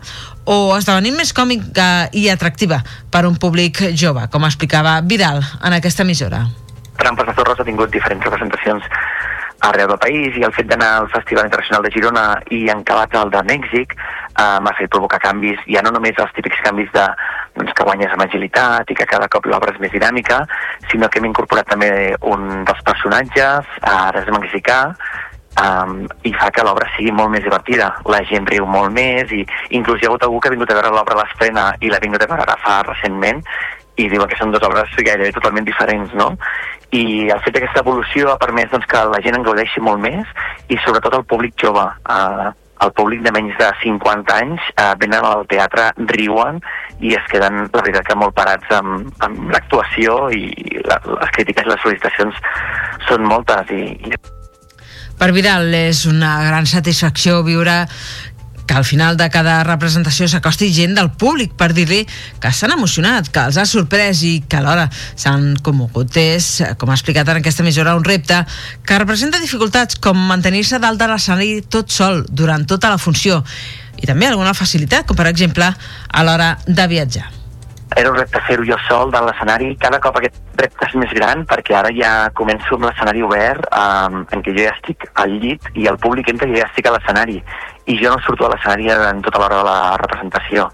o 0.46 0.76
esdevenint 0.76 1.18
més 1.18 1.34
còmica 1.34 2.06
i 2.14 2.28
atractiva 2.30 2.78
per 3.10 3.24
un 3.26 3.34
públic 3.34 3.82
jove, 3.98 4.28
com 4.30 4.46
explicava 4.46 5.00
Vidal 5.02 5.42
en 5.42 5.74
aquesta 5.74 6.06
emissora. 6.06 6.44
Trampes 7.00 7.26
de 7.26 7.34
Zorros 7.34 7.58
ha 7.60 7.66
tingut 7.66 7.90
diferents 7.90 8.24
representacions 8.24 8.86
arreu 9.66 9.88
del 9.90 9.98
país 9.98 10.36
i 10.38 10.44
el 10.46 10.54
fet 10.54 10.68
d'anar 10.70 10.92
al 11.00 11.10
Festival 11.10 11.48
Internacional 11.48 11.82
de 11.82 11.90
Girona 11.90 12.24
i 12.54 12.66
encabat 12.70 13.14
al 13.16 13.32
de 13.32 13.42
Mèxic 13.48 13.96
eh, 13.96 14.58
m'ha 14.62 14.74
fet 14.78 14.92
provocar 14.92 15.18
canvis, 15.22 15.58
ja 15.66 15.82
no 15.82 15.92
només 15.96 16.18
els 16.22 16.32
típics 16.36 16.60
canvis 16.64 16.92
de, 16.94 17.06
doncs, 17.56 17.72
que 17.76 17.86
guanyes 17.88 18.12
amb 18.14 18.26
agilitat 18.26 18.90
i 18.90 18.96
que 18.98 19.08
cada 19.08 19.28
cop 19.32 19.46
l'obra 19.50 19.75
és 19.75 19.80
més 19.82 19.94
dinàmica, 19.94 20.42
sinó 20.90 21.08
que 21.08 21.20
hem 21.20 21.30
incorporat 21.30 21.68
també 21.72 21.90
un 22.22 22.64
dels 22.68 22.82
personatges, 22.86 23.72
ara 23.82 24.22
és 24.22 24.32
mexicà, 24.34 24.80
um, 25.62 26.04
i 26.22 26.34
fa 26.36 26.50
que 26.52 26.64
l'obra 26.66 26.88
sigui 26.96 27.14
molt 27.16 27.32
més 27.34 27.44
divertida. 27.46 27.92
La 28.12 28.22
gent 28.28 28.48
riu 28.50 28.68
molt 28.68 28.92
més 28.96 29.32
i 29.32 29.42
inclús 29.78 30.00
hi 30.00 30.06
ha 30.06 30.12
hagut 30.12 30.28
algú 30.28 30.40
que 30.40 30.52
ha 30.52 30.56
vingut 30.56 30.70
a 30.70 30.78
veure 30.78 30.92
l'obra 30.94 31.16
a 31.16 31.22
l'estrena 31.25 31.72
i 31.80 31.90
l'ha 31.90 32.02
vingut 32.02 32.22
a 32.22 32.30
veure 32.34 32.60
fa 32.64 32.82
recentment 32.86 33.42
i 33.96 34.10
diuen 34.12 34.28
que 34.28 34.36
són 34.36 34.52
dues 34.52 34.64
obres 34.66 34.92
gairebé 34.92 35.32
totalment 35.32 35.64
diferents, 35.64 36.12
no? 36.12 36.34
i 36.94 37.28
el 37.32 37.40
fet 37.42 37.56
d'aquesta 37.56 37.82
evolució 37.82 38.30
ha 38.30 38.38
permès 38.38 38.70
doncs, 38.70 38.86
que 38.90 39.02
la 39.10 39.20
gent 39.25 39.38
en 39.38 39.44
gaudeixi 39.46 39.82
molt 39.82 40.00
més 40.02 40.28
i 40.68 40.78
sobretot 40.84 41.16
el 41.18 41.26
públic 41.28 41.56
jove. 41.60 41.82
Eh, 41.82 42.52
el 42.85 42.92
públic 42.92 43.23
de 43.25 43.33
menys 43.33 43.56
de 43.61 43.68
50 43.83 44.37
anys 44.37 44.64
eh, 44.75 44.92
venen 45.00 45.25
al 45.25 45.47
teatre, 45.50 45.88
riuen 46.12 46.61
i 47.00 47.14
es 47.16 47.28
queden, 47.33 47.66
la 47.73 47.83
veritat, 47.83 48.06
que 48.09 48.18
molt 48.18 48.37
parats 48.37 48.73
amb, 48.76 49.11
amb 49.25 49.52
l'actuació 49.54 50.26
i 50.35 50.83
la, 50.87 51.00
les 51.06 51.37
crítiques 51.37 51.66
i 51.66 51.73
les 51.73 51.85
sol·licitacions 51.85 52.42
són 53.09 53.25
moltes 53.28 53.73
i, 53.73 53.85
per 55.16 55.30
Vidal 55.33 55.73
és 55.73 56.02
una 56.04 56.35
gran 56.45 56.66
satisfacció 56.68 57.38
viure 57.45 57.87
que 58.66 58.75
al 58.75 58.85
final 58.85 59.16
de 59.16 59.28
cada 59.30 59.61
representació 59.64 60.28
s'acosti 60.28 60.73
gent 60.75 60.96
del 60.99 61.12
públic 61.14 61.54
per 61.58 61.70
dir-li 61.76 62.02
que 62.42 62.52
s'han 62.52 62.75
emocionat, 62.75 63.30
que 63.32 63.46
els 63.46 63.58
ha 63.61 63.66
sorprès 63.68 64.23
i 64.26 64.35
que 64.49 64.58
alhora 64.61 64.88
s'han 64.90 65.54
commogut. 65.62 66.16
És, 66.16 66.50
com 66.80 66.90
ha 66.90 66.99
explicat 66.99 67.28
en 67.30 67.40
aquesta 67.40 67.64
emissora, 67.64 67.96
un 67.96 68.04
repte 68.04 68.42
que 68.87 68.99
representa 68.99 69.42
dificultats 69.42 69.99
com 70.02 70.18
mantenir-se 70.28 70.82
dalt 70.82 71.00
de 71.00 71.11
l'escenari 71.11 71.62
tot 71.62 71.94
sol 71.94 72.25
durant 72.28 72.66
tota 72.66 72.92
la 72.92 72.99
funció 72.99 73.42
i 73.96 74.04
també 74.04 74.28
alguna 74.28 74.52
facilitat, 74.54 75.06
com 75.08 75.16
per 75.16 75.30
exemple 75.30 75.70
a 75.73 76.26
l'hora 76.26 76.56
de 76.66 76.87
viatjar 76.90 77.32
era 77.96 78.11
un 78.11 78.16
repte 78.18 78.40
fer-ho 78.44 78.64
jo 78.66 78.76
sol 78.85 79.12
de 79.12 79.20
l'escenari. 79.25 79.70
Cada 79.80 80.00
cop 80.04 80.18
aquest 80.18 80.37
repte 80.61 80.88
és 80.88 80.96
més 81.00 81.12
gran 81.16 81.46
perquè 81.49 81.76
ara 81.78 81.92
ja 81.96 82.11
començo 82.37 82.76
amb 82.76 82.88
l'escenari 82.88 83.23
obert 83.25 83.64
um, 83.70 84.25
en 84.32 84.42
què 84.44 84.52
jo 84.56 84.66
ja 84.66 84.75
estic 84.75 85.06
al 85.23 85.32
llit 85.40 85.70
i 85.75 85.87
el 85.88 85.96
públic 86.02 86.28
entra 86.32 86.49
i 86.50 86.58
ja 86.58 86.66
estic 86.68 86.90
a 86.90 86.96
l'escenari 86.96 87.38
i 87.86 87.98
jo 88.02 88.12
no 88.12 88.22
surto 88.26 88.46
a 88.46 88.52
l'escenari 88.52 88.90
en 88.92 89.22
tota 89.22 89.42
l'hora 89.42 89.62
de 89.62 89.66
la 89.68 89.80
representació. 90.02 90.70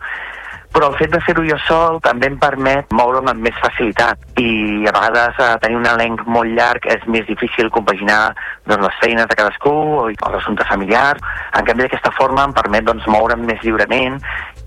Però 0.72 0.88
el 0.88 0.94
fet 0.96 1.10
de 1.12 1.20
fer-ho 1.20 1.42
jo 1.44 1.56
sol 1.66 1.98
també 2.00 2.30
em 2.30 2.38
permet 2.40 2.94
moure'm 2.96 3.28
amb 3.28 3.44
més 3.44 3.56
facilitat 3.60 4.40
i 4.40 4.86
a 4.88 4.94
vegades 4.96 5.40
eh, 5.44 5.48
tenir 5.60 5.76
un 5.76 5.88
elenc 5.90 6.22
molt 6.24 6.48
llarg 6.56 6.88
és 6.94 7.04
més 7.12 7.26
difícil 7.28 7.68
compaginar 7.74 8.20
doncs, 8.64 8.86
les 8.86 8.96
feines 9.02 9.28
de 9.28 9.36
cadascú 9.36 9.74
o 10.00 10.06
l'assumpte 10.08 10.64
familiar. 10.70 11.18
En 11.52 11.68
canvi, 11.68 11.84
d'aquesta 11.84 12.14
forma 12.16 12.46
em 12.48 12.56
permet 12.56 12.88
doncs, 12.88 13.04
moure'm 13.04 13.44
més 13.44 13.60
lliurement 13.60 14.16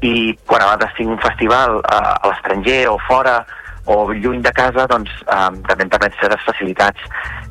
i 0.05 0.35
quan 0.45 0.61
a 0.61 0.69
vegades 0.75 0.93
tinc 0.99 1.15
un 1.15 1.21
festival 1.25 1.79
eh, 1.81 1.97
a 1.97 2.29
l'estranger 2.29 2.83
o 2.91 2.99
fora 3.07 3.39
o 3.85 3.97
lluny 4.13 4.45
de 4.45 4.53
casa, 4.53 4.85
doncs 4.89 5.09
eh, 5.25 5.49
també 5.65 5.87
em 5.87 5.93
permet 5.97 6.21
ser 6.21 6.29
les 6.29 6.45
facilitats. 6.45 7.01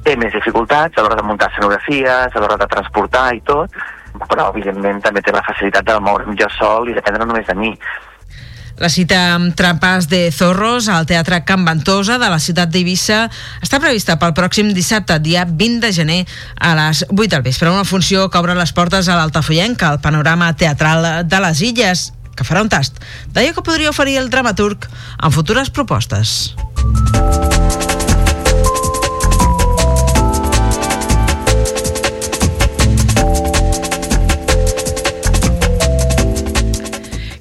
Té 0.07 0.15
més 0.21 0.35
dificultats 0.35 0.95
a 0.95 1.03
l'hora 1.03 1.19
de 1.19 1.27
muntar 1.27 1.51
escenografies, 1.51 2.31
a 2.31 2.43
l'hora 2.43 2.59
de 2.63 2.71
transportar 2.71 3.29
i 3.35 3.43
tot, 3.51 3.83
però 4.29 4.51
evidentment 4.53 5.03
també 5.05 5.23
té 5.23 5.35
la 5.35 5.45
facilitat 5.47 5.87
de 5.87 6.01
moure'm 6.01 6.37
jo 6.39 6.51
sol 6.59 6.89
i 6.89 6.97
dependre 6.97 7.27
només 7.27 7.47
de 7.47 7.57
mi. 7.59 7.73
La 8.75 8.89
cita 8.91 9.37
amb 9.37 9.55
trampes 9.55 10.09
de 10.11 10.33
Zorros 10.35 10.89
al 10.91 11.07
Teatre 11.07 11.45
Can 11.47 11.63
Ventosa 11.67 12.17
de 12.19 12.31
la 12.31 12.41
ciutat 12.43 12.73
d'Eivissa 12.75 13.21
està 13.63 13.79
prevista 13.79 14.17
pel 14.19 14.35
pròxim 14.35 14.73
dissabte, 14.75 15.21
dia 15.23 15.45
20 15.47 15.79
de 15.85 15.93
gener, 15.95 16.19
a 16.59 16.75
les 16.81 17.05
8 17.07 17.29
del 17.37 17.47
vespre. 17.47 17.71
Una 17.71 17.87
funció 17.87 18.27
que 18.31 18.43
obre 18.43 18.59
les 18.59 18.75
portes 18.75 19.09
a 19.09 19.21
l'Altafoyenca, 19.21 19.93
al 19.93 20.03
panorama 20.03 20.51
teatral 20.59 21.29
de 21.29 21.43
les 21.47 21.63
Illes 21.63 22.11
que 22.35 22.43
farà 22.43 22.65
un 22.65 22.71
tast 22.73 22.99
d'allò 23.31 23.55
que 23.55 23.63
podria 23.63 23.95
oferir 23.95 24.19
el 24.19 24.31
dramaturg 24.31 24.91
en 24.91 25.35
futures 25.39 25.71
propostes. 25.71 26.55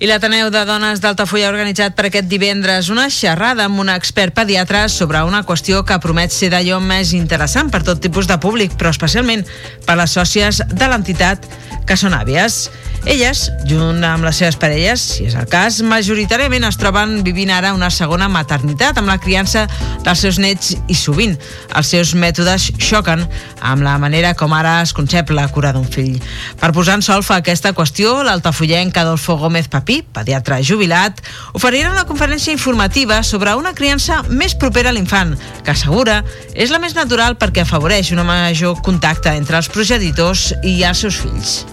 I 0.03 0.07
l'Ateneu 0.09 0.49
de 0.51 0.65
Dones 0.67 0.99
d'Altafulla 0.99 1.45
ha 1.47 1.51
organitzat 1.53 1.93
per 1.95 2.09
aquest 2.09 2.25
divendres 2.27 2.89
una 2.91 3.05
xerrada 3.07 3.69
amb 3.69 3.79
una 3.79 3.93
expert 3.95 4.35
pediatra 4.35 4.81
sobre 4.91 5.21
una 5.23 5.45
qüestió 5.47 5.79
que 5.87 5.95
promet 6.03 6.33
ser 6.35 6.49
d'allò 6.51 6.81
més 6.83 7.13
interessant 7.15 7.69
per 7.71 7.85
tot 7.87 8.01
tipus 8.03 8.27
de 8.27 8.35
públic, 8.35 8.75
però 8.75 8.91
especialment 8.91 9.45
per 9.87 9.95
les 9.95 10.11
sòcies 10.19 10.59
de 10.67 10.89
l'entitat 10.91 11.47
que 11.87 11.95
són 11.95 12.17
àvies. 12.19 12.65
Elles, 13.03 13.49
junt 13.67 13.99
amb 14.07 14.23
les 14.23 14.37
seves 14.39 14.55
parelles, 14.55 15.01
si 15.03 15.25
és 15.27 15.33
el 15.35 15.47
cas, 15.51 15.81
majoritàriament 15.83 16.63
es 16.63 16.77
troben 16.79 17.17
vivint 17.25 17.49
ara 17.51 17.73
una 17.75 17.89
segona 17.91 18.29
maternitat 18.31 18.95
amb 18.99 19.11
la 19.11 19.17
criança 19.19 19.65
dels 20.05 20.21
seus 20.23 20.39
nets 20.39 20.71
i 20.87 20.95
sovint 20.95 21.33
els 21.75 21.91
seus 21.91 22.13
mètodes 22.15 22.69
xoquen 22.79 23.25
amb 23.59 23.83
la 23.83 23.97
manera 23.99 24.31
com 24.39 24.55
ara 24.55 24.77
es 24.85 24.95
concep 24.95 25.35
la 25.35 25.49
cura 25.51 25.73
d'un 25.75 25.83
fill. 25.83 26.15
Per 26.61 26.71
posar 26.71 26.95
en 27.01 27.03
solfa 27.03 27.41
aquesta 27.41 27.73
qüestió, 27.75 28.21
l'altafullenc 28.23 28.95
Adolfo 29.03 29.35
Gómez 29.41 29.67
Papí, 29.67 29.99
pediatre 30.15 30.61
jubilat, 30.63 31.19
oferirà 31.59 31.91
una 31.91 32.07
conferència 32.07 32.55
informativa 32.55 33.19
sobre 33.27 33.57
una 33.59 33.75
criança 33.75 34.23
més 34.29 34.55
propera 34.55 34.93
a 34.93 34.95
l'infant, 34.95 35.35
que 35.59 35.75
assegura 35.75 36.21
és 36.55 36.71
la 36.71 36.79
més 36.79 36.95
natural 36.95 37.35
perquè 37.35 37.67
afavoreix 37.67 38.15
un 38.15 38.23
major 38.23 38.79
contacte 38.79 39.35
entre 39.35 39.59
els 39.59 39.67
progenitors 39.67 40.53
i 40.63 40.79
els 40.87 41.03
seus 41.03 41.19
fills 41.19 41.63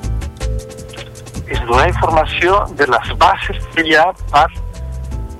és 1.50 1.60
donar 1.66 1.88
informació 1.90 2.64
de 2.78 2.86
les 2.86 3.12
bases 3.18 3.62
que 3.74 3.84
hi 3.86 3.96
ha 3.98 4.06
per, 4.32 4.46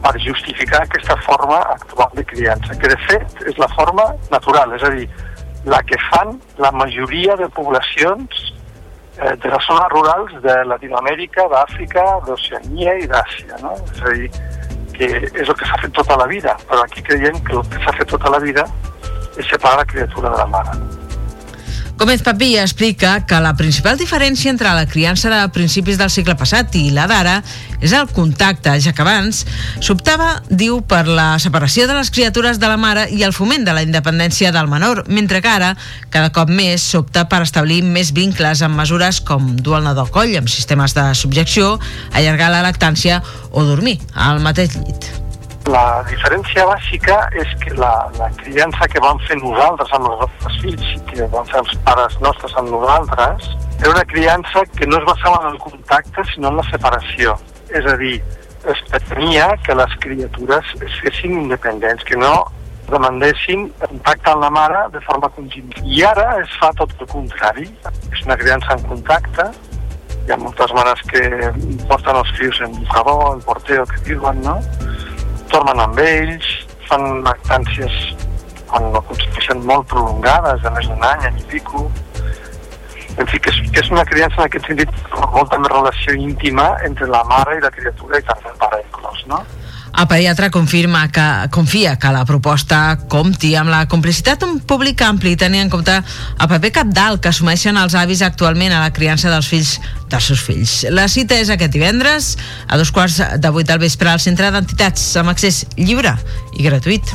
per 0.02 0.14
justificar 0.24 0.82
aquesta 0.82 1.16
forma 1.26 1.60
actual 1.76 2.10
de 2.18 2.24
criança, 2.26 2.74
que 2.74 2.90
de 2.90 2.98
fet 3.06 3.44
és 3.50 3.58
la 3.62 3.68
forma 3.76 4.10
natural, 4.32 4.74
és 4.74 4.86
a 4.86 4.90
dir, 4.96 5.06
la 5.64 5.82
que 5.86 5.98
fan 6.08 6.38
la 6.58 6.72
majoria 6.72 7.36
de 7.36 7.48
poblacions 7.54 8.40
eh, 9.20 9.36
de 9.36 9.52
les 9.52 9.66
zones 9.68 9.90
rurals 9.92 10.38
de 10.42 10.56
Latinoamèrica, 10.72 11.46
d'Àfrica, 11.52 12.06
d'Oceania 12.26 12.96
i 13.02 13.10
d'Àsia. 13.10 13.60
No? 13.62 13.76
És 13.92 14.00
a 14.02 14.14
dir, 14.16 14.30
que 14.96 15.10
és 15.30 15.46
el 15.46 15.54
que 15.54 15.68
s'ha 15.68 15.78
fet 15.84 15.94
tota 15.96 16.16
la 16.20 16.26
vida, 16.32 16.56
però 16.68 16.82
aquí 16.84 17.04
creiem 17.06 17.38
que 17.44 17.54
el 17.60 17.68
que 17.70 17.84
s'ha 17.84 17.94
fet 18.00 18.10
tota 18.16 18.32
la 18.34 18.42
vida 18.42 18.66
és 19.36 19.46
separar 19.46 19.84
la 19.84 19.92
criatura 19.94 20.34
de 20.34 20.42
la 20.42 20.50
mare. 20.56 20.99
Gómez 22.00 22.22
Papí 22.22 22.56
explica 22.56 23.26
que 23.26 23.36
la 23.44 23.52
principal 23.58 23.98
diferència 24.00 24.48
entre 24.48 24.70
la 24.72 24.86
criança 24.88 25.28
de 25.28 25.40
principis 25.52 25.98
del 26.00 26.08
segle 26.08 26.32
passat 26.32 26.72
i 26.80 26.86
la 26.96 27.04
d'ara 27.04 27.34
és 27.84 27.92
el 27.92 28.08
contacte, 28.08 28.72
ja 28.80 28.94
que 28.96 29.04
abans 29.04 29.42
s'optava, 29.84 30.30
diu, 30.48 30.80
per 30.80 31.02
la 31.04 31.34
separació 31.44 31.84
de 31.84 31.98
les 31.98 32.08
criatures 32.08 32.56
de 32.56 32.72
la 32.72 32.80
mare 32.80 33.04
i 33.12 33.20
el 33.20 33.36
foment 33.36 33.68
de 33.68 33.76
la 33.76 33.84
independència 33.84 34.48
del 34.48 34.72
menor, 34.72 35.04
mentre 35.12 35.44
que 35.44 35.52
ara 35.52 35.74
cada 36.08 36.32
cop 36.32 36.48
més 36.48 36.88
s'opta 36.88 37.28
per 37.28 37.44
establir 37.44 37.82
més 37.84 38.14
vincles 38.16 38.64
amb 38.64 38.80
mesures 38.80 39.20
com 39.20 39.58
dur 39.60 39.76
el 39.82 39.90
nadó 39.90 40.08
al 40.08 40.14
coll 40.16 40.38
amb 40.40 40.48
sistemes 40.48 40.96
de 40.96 41.10
subjecció, 41.12 41.74
allargar 42.16 42.48
la 42.48 42.64
lactància 42.64 43.20
o 43.52 43.68
dormir 43.68 43.98
al 44.16 44.40
mateix 44.40 44.80
llit. 44.80 45.19
La 45.70 46.02
diferència 46.08 46.64
bàsica 46.66 47.16
és 47.38 47.50
que 47.62 47.76
la, 47.78 47.92
la 48.18 48.26
criança 48.40 48.88
que 48.90 49.02
vam 49.04 49.20
fer 49.28 49.36
nosaltres 49.38 49.92
amb 49.94 50.08
els 50.08 50.22
nostres 50.24 50.56
fills 50.64 50.88
i 50.96 51.00
que 51.10 51.28
van 51.30 51.46
fer 51.46 51.60
els 51.60 51.76
pares 51.86 52.16
nostres 52.24 52.56
amb 52.58 52.72
nosaltres 52.74 53.50
era 53.78 53.92
una 53.92 54.04
criança 54.12 54.64
que 54.74 54.88
no 54.88 54.98
es 54.98 55.06
basava 55.06 55.44
en 55.44 55.52
el 55.52 55.60
contacte 55.62 56.24
sinó 56.32 56.50
en 56.50 56.58
la 56.58 56.64
separació. 56.72 57.36
És 57.70 57.86
a 57.86 57.94
dir, 58.00 58.16
es 58.72 58.82
pretenia 58.88 59.46
que 59.66 59.76
les 59.78 59.94
criatures 60.02 60.74
es 60.80 60.98
fessin 61.04 61.38
independents, 61.44 62.02
que 62.08 62.18
no 62.18 62.32
demandessin 62.90 63.68
contacte 63.84 64.34
amb 64.34 64.42
la 64.48 64.50
mare 64.56 64.84
de 64.96 65.04
forma 65.06 65.30
conjunta. 65.36 65.84
I 65.86 66.02
ara 66.10 66.26
es 66.40 66.56
fa 66.58 66.72
tot 66.80 66.96
el 66.98 67.12
contrari. 67.14 67.68
És 68.10 68.26
una 68.26 68.40
criança 68.40 68.74
en 68.74 68.88
contacte, 68.90 69.46
hi 70.26 70.34
ha 70.34 70.40
moltes 70.40 70.74
mares 70.74 71.06
que 71.12 71.22
porten 71.86 72.18
els 72.24 72.34
fills 72.40 72.58
en 72.66 72.74
bucador, 72.82 73.36
en 73.36 73.46
porteo, 73.46 73.86
que 73.92 74.02
diuen, 74.10 74.42
no? 74.42 74.58
Tornen 75.52 75.82
amb 75.82 75.98
ells, 76.02 76.48
fan 76.88 77.22
lactàncies 77.26 77.96
quan 78.70 78.86
no 78.92 79.00
aconsegueixen 79.02 79.64
molt 79.66 79.88
prolongades, 79.90 80.62
de 80.62 80.72
més 80.76 80.86
d'un 80.90 81.06
any, 81.06 81.26
any 81.28 81.40
i 81.42 81.46
pico. 81.50 81.88
En 83.18 83.26
fi, 83.26 83.40
que 83.42 83.50
és, 83.50 83.58
que 83.74 83.82
és 83.82 83.90
una 83.90 84.04
criança 84.06 84.38
en 84.38 84.46
aquest 84.46 84.68
sentit 84.70 84.92
molta 85.34 85.58
més 85.58 85.72
relació 85.72 86.14
íntima 86.14 86.68
entre 86.86 87.08
la 87.10 87.24
mare 87.30 87.58
i 87.58 87.64
la 87.64 87.72
criatura 87.74 88.20
i 88.20 88.26
també 88.28 88.52
el 88.52 88.60
pare 88.62 88.82
inclòs, 88.84 89.24
no? 89.32 89.40
El 89.98 90.06
pediatre 90.08 90.50
confirma 90.50 91.08
que 91.12 91.24
confia 91.50 91.96
que 91.98 92.12
la 92.14 92.24
proposta 92.24 92.98
compti 93.10 93.54
amb 93.58 93.72
la 93.72 93.84
complicitat 93.90 94.40
d'un 94.44 94.60
públic 94.60 95.02
ampli 95.04 95.34
tenint 95.36 95.66
en 95.66 95.72
compte 95.72 95.96
el 95.98 96.50
paper 96.52 96.72
capdalt 96.78 97.22
que 97.22 97.32
assumeixen 97.32 97.78
els 97.80 97.96
avis 97.98 98.22
actualment 98.22 98.72
a 98.72 98.84
la 98.84 98.94
criança 98.96 99.32
dels 99.32 99.50
fills 99.50 99.76
dels 100.10 100.30
seus 100.30 100.42
fills. 100.42 100.72
La 100.90 101.06
cita 101.08 101.38
és 101.38 101.50
aquest 101.50 101.74
divendres 101.74 102.32
a 102.66 102.78
dos 102.80 102.90
quarts 102.94 103.20
de 103.38 103.54
vuit 103.54 103.68
del 103.68 103.82
vespre 103.82 104.10
al 104.10 104.22
Centre 104.22 104.50
d'Entitats 104.50 105.12
amb 105.20 105.34
accés 105.34 105.64
lliure 105.78 106.16
i 106.58 106.66
gratuït. 106.66 107.14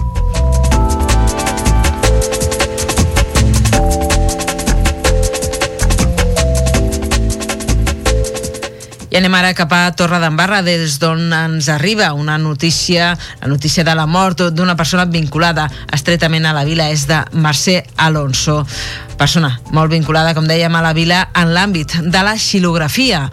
I 9.16 9.20
anem 9.22 9.36
ara 9.38 9.54
cap 9.56 9.72
a 9.72 9.94
Torre 9.96 10.18
d'Embarra, 10.20 10.58
des 10.60 10.98
d'on 11.00 11.30
ens 11.32 11.70
arriba 11.72 12.10
una 12.12 12.34
notícia, 12.36 13.14
la 13.40 13.48
notícia 13.48 13.86
de 13.88 13.94
la 13.96 14.04
mort 14.06 14.42
d'una 14.52 14.76
persona 14.76 15.06
vinculada 15.08 15.70
estretament 15.96 16.44
a 16.44 16.52
la 16.52 16.66
vila 16.68 16.90
és 16.92 17.06
de 17.08 17.22
Mercè 17.32 17.78
Alonso. 17.96 18.58
Persona 19.16 19.54
molt 19.72 19.96
vinculada, 19.96 20.34
com 20.36 20.44
dèiem, 20.52 20.76
a 20.76 20.84
la 20.84 20.92
vila 20.92 21.22
en 21.32 21.56
l'àmbit 21.56 21.96
de 22.04 22.26
la 22.28 22.36
xilografia. 22.36 23.30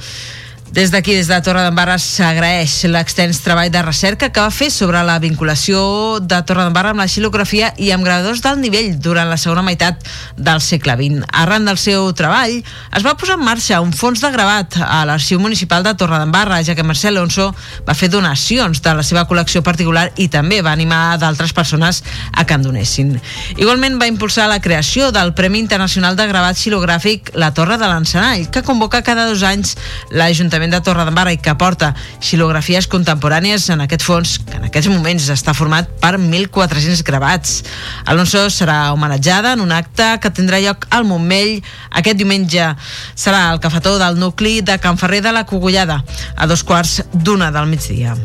Des 0.72 0.90
d'aquí, 0.90 1.12
des 1.12 1.28
de 1.28 1.36
Torre 1.44 1.60
d'Embarra, 1.66 1.98
s'agraeix 2.00 2.86
l'extens 2.88 3.42
treball 3.44 3.68
de 3.68 3.82
recerca 3.84 4.30
que 4.32 4.40
va 4.40 4.48
fer 4.48 4.70
sobre 4.72 5.02
la 5.04 5.18
vinculació 5.20 5.82
de 6.16 6.38
Torre 6.48 6.62
d'Embarra 6.64 6.94
amb 6.94 7.02
la 7.02 7.08
xilografia 7.12 7.74
i 7.76 7.90
amb 7.92 8.06
gravadors 8.06 8.40
d'alt 8.40 8.62
nivell 8.62 8.94
durant 8.96 9.28
la 9.28 9.36
segona 9.36 9.60
meitat 9.66 10.00
del 10.38 10.62
segle 10.64 10.94
XX. 10.96 11.26
Arran 11.28 11.68
del 11.68 11.76
seu 11.76 12.08
treball, 12.16 12.54
es 12.64 13.04
va 13.04 13.12
posar 13.20 13.36
en 13.36 13.44
marxa 13.44 13.82
un 13.84 13.92
fons 13.92 14.22
de 14.24 14.30
gravat 14.32 14.78
a 14.80 15.02
l'Arxiu 15.04 15.42
Municipal 15.44 15.84
de 15.84 15.92
Torre 15.92 16.22
d'Embarra, 16.22 16.62
ja 16.64 16.72
que 16.72 16.88
Mercè 16.88 17.12
Alonso 17.12 17.50
va 17.84 17.92
fer 17.92 18.08
donacions 18.08 18.80
de 18.80 18.96
la 18.96 19.04
seva 19.04 19.26
col·lecció 19.28 19.60
particular 19.60 20.06
i 20.16 20.30
també 20.32 20.62
va 20.64 20.72
animar 20.72 21.18
d'altres 21.20 21.52
persones 21.52 22.00
a 22.32 22.46
que 22.48 22.56
en 22.56 22.64
donessin. 22.64 23.12
Igualment 23.58 24.00
va 24.00 24.08
impulsar 24.08 24.48
la 24.48 24.62
creació 24.64 25.12
del 25.12 25.34
Premi 25.36 25.60
Internacional 25.60 26.16
de 26.16 26.30
Gravat 26.32 26.56
Xilogràfic 26.56 27.34
La 27.36 27.52
Torre 27.52 27.76
de 27.76 27.92
l'Encenall, 27.92 28.48
que 28.48 28.64
convoca 28.64 29.04
cada 29.04 29.28
dos 29.28 29.44
anys 29.44 29.76
l'Ajuntament 30.08 30.61
l'Ajuntament 30.62 30.72
de 30.72 30.84
Torredembarra 30.84 31.32
i 31.34 31.38
que 31.42 31.54
porta 31.58 31.92
xilografies 32.22 32.86
contemporànies 32.90 33.68
en 33.72 33.82
aquest 33.82 34.04
fons, 34.06 34.36
que 34.38 34.58
en 34.58 34.68
aquests 34.68 34.90
moments 34.92 35.28
està 35.32 35.54
format 35.54 35.88
per 36.00 36.14
1.400 36.18 37.02
gravats. 37.06 37.62
Alonso 38.06 38.46
serà 38.50 38.92
homenatjada 38.92 39.54
en 39.56 39.64
un 39.64 39.72
acte 39.72 40.18
que 40.22 40.30
tindrà 40.30 40.60
lloc 40.62 40.86
al 40.90 41.08
Montmell 41.08 41.62
aquest 41.90 42.20
diumenge. 42.20 42.70
Serà 43.14 43.50
el 43.52 43.60
cafetó 43.60 43.98
del 43.98 44.20
nucli 44.20 44.60
de 44.62 44.78
Can 44.78 44.98
Ferrer 44.98 45.22
de 45.22 45.32
la 45.32 45.46
Cogullada, 45.46 46.04
a 46.36 46.46
dos 46.46 46.62
quarts 46.62 47.02
d'una 47.12 47.50
del 47.50 47.66
migdia. 47.66 48.16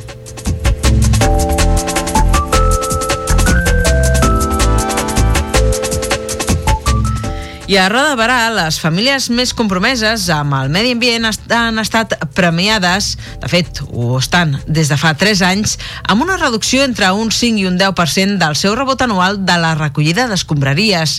I 7.67 7.75
a 7.75 7.89
Roda 7.91 8.13
Barà, 8.15 8.45
les 8.55 8.77
famílies 8.79 9.25
més 9.36 9.50
compromeses 9.51 10.29
amb 10.31 10.55
el 10.55 10.69
medi 10.71 10.93
ambient 10.95 11.25
han 11.27 11.81
estat 11.81 12.13
premiades, 12.31 13.09
de 13.41 13.50
fet, 13.51 13.81
ho 13.91 14.13
estan 14.21 14.53
des 14.71 14.88
de 14.88 14.95
fa 14.95 15.12
3 15.19 15.41
anys, 15.43 15.74
amb 16.07 16.24
una 16.24 16.38
reducció 16.39 16.86
entre 16.88 17.09
un 17.12 17.27
5 17.27 17.59
i 17.59 17.65
un 17.67 17.75
10% 17.75 18.39
del 18.39 18.55
seu 18.55 18.71
rebot 18.79 19.03
anual 19.03 19.41
de 19.43 19.57
la 19.59 19.74
recollida 19.75 20.29
d'escombraries. 20.29 21.17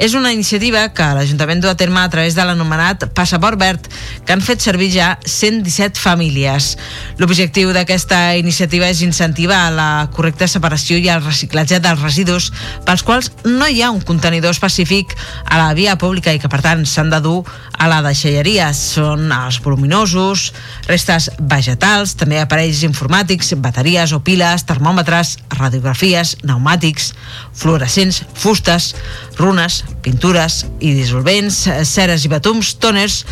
És 0.00 0.14
una 0.16 0.32
iniciativa 0.32 0.86
que 0.96 1.10
l'Ajuntament 1.18 1.60
du 1.60 1.68
a 1.68 1.76
terme 1.76 2.00
a 2.00 2.08
través 2.08 2.32
de 2.32 2.48
l'anomenat 2.48 3.10
Passaport 3.12 3.60
Verd, 3.60 3.90
que 4.24 4.32
han 4.32 4.40
fet 4.40 4.64
servir 4.64 4.88
ja 4.96 5.10
117 5.26 6.00
famílies. 6.00 6.78
L'objectiu 7.20 7.74
d'aquesta 7.76 8.38
iniciativa 8.40 8.88
és 8.88 9.04
incentivar 9.04 9.66
la 9.76 10.08
correcta 10.16 10.48
separació 10.48 10.96
i 10.96 11.12
el 11.12 11.20
reciclatge 11.28 11.84
dels 11.84 12.00
residus 12.00 12.48
pels 12.88 13.04
quals 13.04 13.32
no 13.44 13.68
hi 13.68 13.84
ha 13.84 13.92
un 13.92 14.00
contenidor 14.00 14.56
específic 14.56 15.12
a 15.44 15.60
la 15.60 15.74
via 15.76 15.89
via 15.90 15.98
pública 15.98 16.30
i 16.30 16.38
que 16.38 16.46
per 16.46 16.60
tant 16.62 16.84
s'han 16.86 17.08
de 17.10 17.18
dur 17.24 17.40
a 17.74 17.88
la 17.90 17.98
deixalleria. 18.04 18.68
Són 18.76 19.32
els 19.34 19.58
voluminosos, 19.64 20.52
restes 20.86 21.26
vegetals, 21.50 22.14
també 22.20 22.38
aparells 22.38 22.84
informàtics, 22.86 23.56
bateries 23.58 24.14
o 24.14 24.20
piles, 24.22 24.62
termòmetres, 24.68 25.36
radiografies, 25.58 26.36
pneumàtics, 26.44 27.10
fluorescents, 27.58 28.22
fustes, 28.38 28.92
runes, 29.40 29.80
pintures 30.04 30.62
i 30.78 30.94
dissolvents, 30.94 31.64
ceres 31.88 32.26
i 32.28 32.30
batums, 32.30 32.76
tòners, 32.78 33.24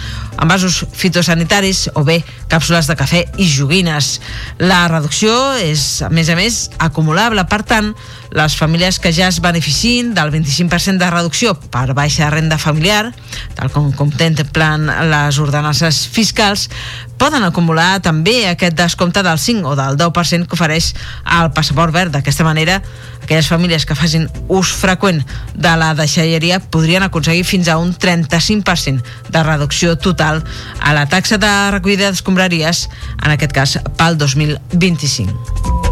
envasos 0.42 0.82
fitosanitaris 0.98 1.88
o 1.94 2.02
bé 2.08 2.22
càpsules 2.50 2.88
de 2.88 2.96
cafè 2.98 3.24
i 3.38 3.46
joguines. 3.46 4.16
La 4.58 4.86
reducció 4.90 5.34
és, 5.62 6.00
a 6.02 6.10
més 6.10 6.32
a 6.32 6.38
més, 6.38 6.64
acumulable. 6.82 7.44
Per 7.46 7.62
tant, 7.68 7.92
les 8.32 8.56
famílies 8.56 8.98
que 9.00 9.12
ja 9.12 9.28
es 9.28 9.40
beneficien 9.44 10.14
del 10.16 10.32
25% 10.32 10.98
de 11.00 11.10
reducció 11.12 11.54
per 11.54 11.92
baixa 11.96 12.30
renda 12.32 12.47
familiar, 12.56 13.10
tal 13.58 13.68
com 13.74 13.90
contemplen 13.92 14.88
les 15.10 15.38
ordenances 15.42 16.06
fiscals, 16.08 16.70
poden 17.18 17.44
acumular 17.44 17.98
també 18.00 18.46
aquest 18.48 18.78
descompte 18.78 19.24
del 19.26 19.38
5 19.42 19.68
o 19.68 19.74
del 19.76 19.98
10% 20.00 20.48
que 20.48 20.56
ofereix 20.56 20.94
el 21.40 21.50
passaport 21.52 21.92
verd. 21.92 22.14
D'aquesta 22.14 22.46
manera, 22.46 22.78
aquelles 23.20 23.50
famílies 23.50 23.84
que 23.84 23.98
facin 23.98 24.28
ús 24.48 24.72
freqüent 24.72 25.20
de 25.52 25.74
la 25.76 25.92
deixalleria 25.98 26.62
podrien 26.62 27.02
aconseguir 27.02 27.44
fins 27.44 27.68
a 27.68 27.76
un 27.76 27.92
35% 27.92 29.02
de 29.28 29.42
reducció 29.42 29.98
total 29.98 30.44
a 30.80 30.94
la 30.94 31.04
taxa 31.10 31.36
de 31.36 31.52
recollida 31.74 32.08
d'escombraries, 32.08 32.86
en 33.18 33.34
aquest 33.34 33.52
cas 33.52 33.78
pel 33.98 34.16
2025. 34.16 35.87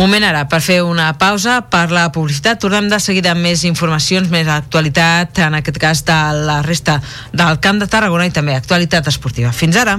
Moment 0.00 0.24
ara 0.24 0.46
per 0.48 0.62
fer 0.64 0.78
una 0.80 1.10
pausa 1.20 1.58
per 1.68 1.90
la 1.92 2.06
publicitat. 2.08 2.56
Tornem 2.62 2.86
de 2.88 2.96
seguida 3.04 3.34
amb 3.34 3.44
més 3.44 3.66
informacions, 3.68 4.30
més 4.32 4.48
actualitat, 4.48 5.42
en 5.44 5.58
aquest 5.58 5.76
cas 5.82 6.00
de 6.08 6.16
la 6.48 6.62
resta 6.64 7.02
del 7.36 7.60
Camp 7.60 7.84
de 7.84 7.90
Tarragona 7.92 8.30
i 8.30 8.32
també 8.32 8.56
actualitat 8.56 9.12
esportiva. 9.12 9.52
Fins 9.52 9.76
ara! 9.76 9.98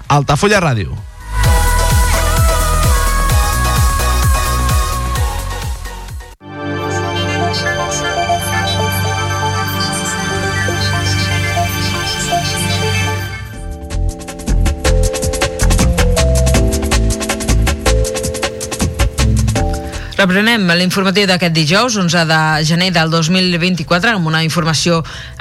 Altafulla 0.11 0.59
Ràdio. 0.59 1.10
Reprenem 20.21 20.67
l'informatiu 20.77 21.25
d'aquest 21.25 21.53
dijous, 21.55 21.95
11 21.97 22.27
de 22.29 22.39
gener 22.69 22.91
del 22.93 23.09
2024, 23.09 24.11
amb 24.13 24.27
una 24.29 24.43
informació 24.45 24.99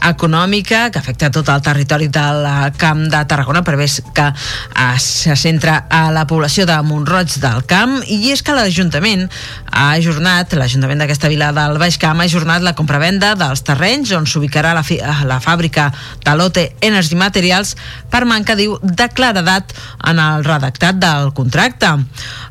econòmica 0.08 0.86
que 0.88 0.96
afecta 0.96 1.28
tot 1.28 1.50
el 1.52 1.60
territori 1.60 2.06
del 2.08 2.46
Camp 2.80 3.02
de 3.12 3.20
Tarragona, 3.28 3.60
per 3.60 3.74
més 3.76 3.98
que 4.16 4.30
eh, 4.30 4.86
se 4.96 5.36
centra 5.36 5.82
a 5.92 6.06
la 6.14 6.22
població 6.24 6.64
de 6.64 6.78
Montroig 6.80 7.34
del 7.42 7.60
Camp, 7.68 7.98
i 8.08 8.32
és 8.32 8.40
que 8.40 8.54
l'Ajuntament 8.56 9.26
ha 9.68 9.90
ajornat, 9.98 10.56
l'Ajuntament 10.56 11.04
d'aquesta 11.04 11.28
vila 11.28 11.50
del 11.52 11.76
Baix 11.82 12.00
Camp 12.00 12.24
ha 12.24 12.28
ajornat 12.30 12.64
la 12.64 12.72
compravenda 12.78 13.34
dels 13.36 13.60
terrenys 13.68 14.14
on 14.16 14.24
s'ubicarà 14.24 14.72
la, 14.72 14.84
la 15.28 15.40
fàbrica 15.44 15.90
de 16.24 16.38
l'OTE 16.40 16.70
Energy 16.88 17.20
Materials 17.20 17.74
per 18.08 18.24
manca, 18.24 18.56
diu, 18.56 18.78
de 18.80 19.10
claredat 19.12 19.76
en 20.08 20.24
el 20.24 20.48
redactat 20.48 20.96
del 21.04 21.34
contracte. 21.36 21.92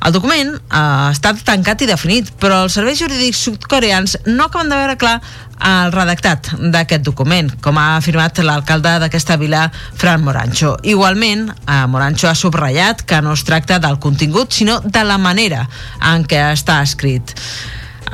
El 0.06 0.14
document 0.14 0.54
eh, 0.54 0.62
ha 0.78 1.10
estat 1.10 1.42
tancat 1.50 1.82
i 1.82 1.90
definit 1.90 2.19
definit, 2.20 2.40
però 2.40 2.64
els 2.66 2.74
serveis 2.74 3.00
jurídics 3.00 3.44
sudcoreans 3.46 4.18
no 4.28 4.46
acaben 4.46 4.70
de 4.70 4.76
veure 4.78 4.98
clar 4.98 5.20
el 5.60 5.92
redactat 5.92 6.54
d'aquest 6.72 7.04
document, 7.04 7.50
com 7.62 7.78
ha 7.78 7.98
afirmat 7.98 8.40
l'alcalde 8.40 9.00
d'aquesta 9.00 9.38
vila, 9.38 9.70
Fran 9.96 10.24
Morancho. 10.24 10.78
Igualment, 10.84 11.50
eh, 11.68 11.86
Morancho 11.88 12.30
ha 12.30 12.36
subratllat 12.36 13.04
que 13.04 13.22
no 13.22 13.34
es 13.34 13.44
tracta 13.44 13.80
del 13.80 14.00
contingut, 14.00 14.52
sinó 14.52 14.80
de 14.80 15.04
la 15.04 15.18
manera 15.18 15.68
en 16.02 16.24
què 16.24 16.52
està 16.54 16.82
escrit. 16.82 17.36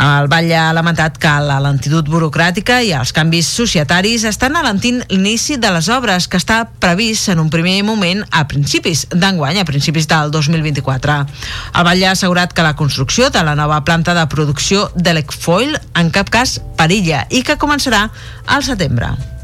El 0.01 0.27
Batlle 0.27 0.58
ha 0.60 0.73
lamentat 0.75 1.15
que 1.21 1.31
la 1.45 1.58
lentitud 1.63 2.08
burocràtica 2.12 2.81
i 2.84 2.91
els 2.97 3.13
canvis 3.15 3.47
societaris 3.58 4.25
estan 4.27 4.58
alentint 4.60 5.01
l'inici 5.10 5.55
de 5.62 5.71
les 5.71 5.88
obres 5.93 6.27
que 6.27 6.39
està 6.41 6.62
previst 6.84 7.31
en 7.31 7.39
un 7.39 7.51
primer 7.53 7.77
moment 7.88 8.23
a 8.31 8.43
principis 8.51 9.05
d'enguany, 9.12 9.62
a 9.62 9.67
principis 9.67 10.10
del 10.12 10.34
2024. 10.36 11.19
El 11.75 11.88
Batlle 11.88 12.10
ha 12.10 12.15
assegurat 12.17 12.53
que 12.53 12.65
la 12.65 12.75
construcció 12.75 13.29
de 13.29 13.43
la 13.43 13.55
nova 13.55 13.84
planta 13.88 14.17
de 14.17 14.27
producció 14.27 14.89
d'Elecfoil 14.95 15.79
en 15.95 16.12
cap 16.12 16.29
cas 16.34 16.60
perilla 16.75 17.23
i 17.29 17.43
que 17.43 17.60
començarà 17.62 18.10
al 18.45 18.67
setembre. 18.67 19.34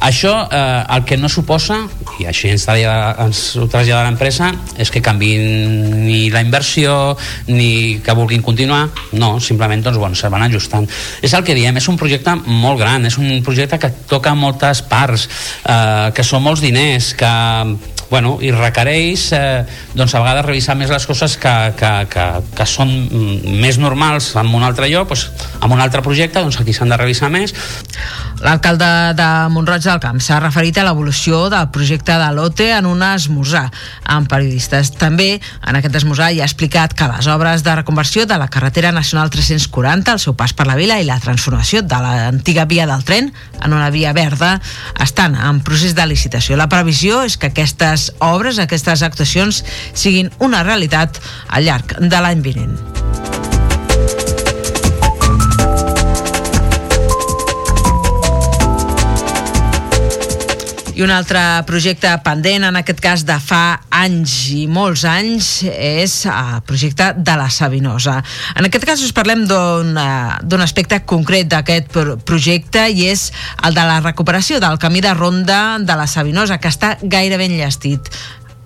Això 0.00 0.32
eh, 0.46 0.84
el 0.94 1.04
que 1.04 1.16
no 1.18 1.28
suposa, 1.28 1.80
i 2.22 2.26
així 2.30 2.52
ens, 2.52 2.66
ens 2.70 3.42
ho 3.58 3.66
trasllada 3.70 4.06
l'empresa, 4.06 4.52
és 4.78 4.92
que 4.94 5.02
canviïn 5.02 6.06
ni 6.06 6.28
la 6.30 6.42
inversió 6.44 7.16
ni 7.50 7.98
que 8.04 8.14
vulguin 8.14 8.44
continuar, 8.46 8.86
no, 9.18 9.36
simplement 9.42 9.82
doncs, 9.82 9.98
bueno, 9.98 10.18
se 10.18 10.30
van 10.30 10.46
ajustant. 10.46 10.88
És 11.22 11.34
el 11.34 11.44
que 11.44 11.56
diem, 11.58 11.76
és 11.76 11.90
un 11.90 11.98
projecte 11.98 12.36
molt 12.46 12.78
gran, 12.80 13.06
és 13.10 13.18
un 13.18 13.42
projecte 13.46 13.80
que 13.82 13.92
toca 14.10 14.34
moltes 14.38 14.84
parts, 14.86 15.28
eh, 15.64 16.10
que 16.14 16.26
són 16.26 16.46
molts 16.46 16.62
diners, 16.62 17.12
que 17.18 17.34
bueno, 18.10 18.38
i 18.40 18.50
requereix 18.54 19.26
eh, 19.36 19.64
doncs 19.96 20.14
a 20.16 20.22
vegades 20.22 20.46
revisar 20.46 20.76
més 20.80 20.90
les 20.92 21.04
coses 21.06 21.36
que, 21.40 21.54
que, 21.76 21.90
que, 22.12 22.24
que 22.56 22.66
són 22.68 22.92
més 23.60 23.78
normals 23.80 24.30
en 24.40 24.52
un 24.56 24.64
altre 24.64 24.88
lloc, 24.88 25.12
doncs, 25.12 25.26
en 25.60 25.74
un 25.74 25.82
altre 25.84 26.02
projecte 26.04 26.40
doncs 26.40 26.60
aquí 26.62 26.72
s'han 26.72 26.94
de 26.94 27.00
revisar 27.00 27.28
més. 27.32 27.52
L'alcalde 28.38 28.86
de 29.18 29.28
Montroig 29.50 29.82
del 29.82 29.98
Camp 29.98 30.20
s'ha 30.22 30.38
referit 30.38 30.76
a 30.78 30.84
l'evolució 30.86 31.48
del 31.50 31.70
projecte 31.74 32.14
de 32.20 32.28
l'OTE 32.36 32.68
en 32.76 32.86
un 32.86 33.02
esmorzar 33.02 33.64
amb 34.14 34.30
periodistes. 34.30 34.92
També 35.00 35.40
en 35.40 35.78
aquest 35.78 35.98
esmorzar 35.98 36.30
hi 36.30 36.38
ha 36.42 36.46
explicat 36.46 36.94
que 36.94 37.08
les 37.10 37.26
obres 37.32 37.64
de 37.66 37.74
reconversió 37.80 38.28
de 38.30 38.38
la 38.38 38.46
carretera 38.46 38.92
nacional 38.94 39.32
340, 39.34 40.14
el 40.14 40.22
seu 40.22 40.36
pas 40.38 40.54
per 40.54 40.68
la 40.70 40.78
vila 40.78 41.00
i 41.02 41.08
la 41.08 41.18
transformació 41.18 41.82
de 41.82 41.98
l'antiga 42.04 42.68
via 42.70 42.86
del 42.86 43.02
tren 43.02 43.32
en 43.58 43.74
una 43.74 43.90
via 43.90 44.14
verda 44.14 44.54
estan 45.02 45.34
en 45.34 45.58
procés 45.66 45.98
de 45.98 46.06
licitació. 46.06 46.56
La 46.56 46.70
previsió 46.70 47.24
és 47.26 47.36
que 47.36 47.50
aquestes 47.50 48.12
obres, 48.22 48.62
aquestes 48.62 49.02
actuacions, 49.02 49.64
siguin 49.98 50.30
una 50.38 50.62
realitat 50.62 51.18
al 51.48 51.66
llarg 51.66 51.98
de 51.98 52.22
l'any 52.22 52.46
vinent. 52.46 53.47
I 60.98 61.02
un 61.06 61.12
altre 61.14 61.38
projecte 61.62 62.10
pendent, 62.26 62.64
en 62.66 62.76
aquest 62.80 62.98
cas 62.98 63.22
de 63.22 63.36
fa 63.38 63.78
anys 63.94 64.32
i 64.50 64.64
molts 64.66 65.04
anys, 65.06 65.62
és 65.70 66.14
el 66.26 66.56
projecte 66.66 67.12
de 67.14 67.36
la 67.38 67.46
Sabinosa. 67.54 68.16
En 68.58 68.66
aquest 68.66 68.82
cas 68.82 69.04
us 69.06 69.14
parlem 69.14 69.44
d'un 69.46 70.64
aspecte 70.64 70.98
concret 71.06 71.46
d'aquest 71.52 71.94
projecte 72.26 72.88
i 72.90 73.06
és 73.12 73.28
el 73.62 73.78
de 73.78 73.84
la 73.86 74.00
recuperació 74.02 74.58
del 74.58 74.82
camí 74.82 74.98
de 74.98 75.14
ronda 75.14 75.78
de 75.78 76.00
la 76.02 76.10
Sabinosa, 76.10 76.58
que 76.58 76.74
està 76.74 76.96
gairebé 76.98 77.46
enllestit 77.46 78.10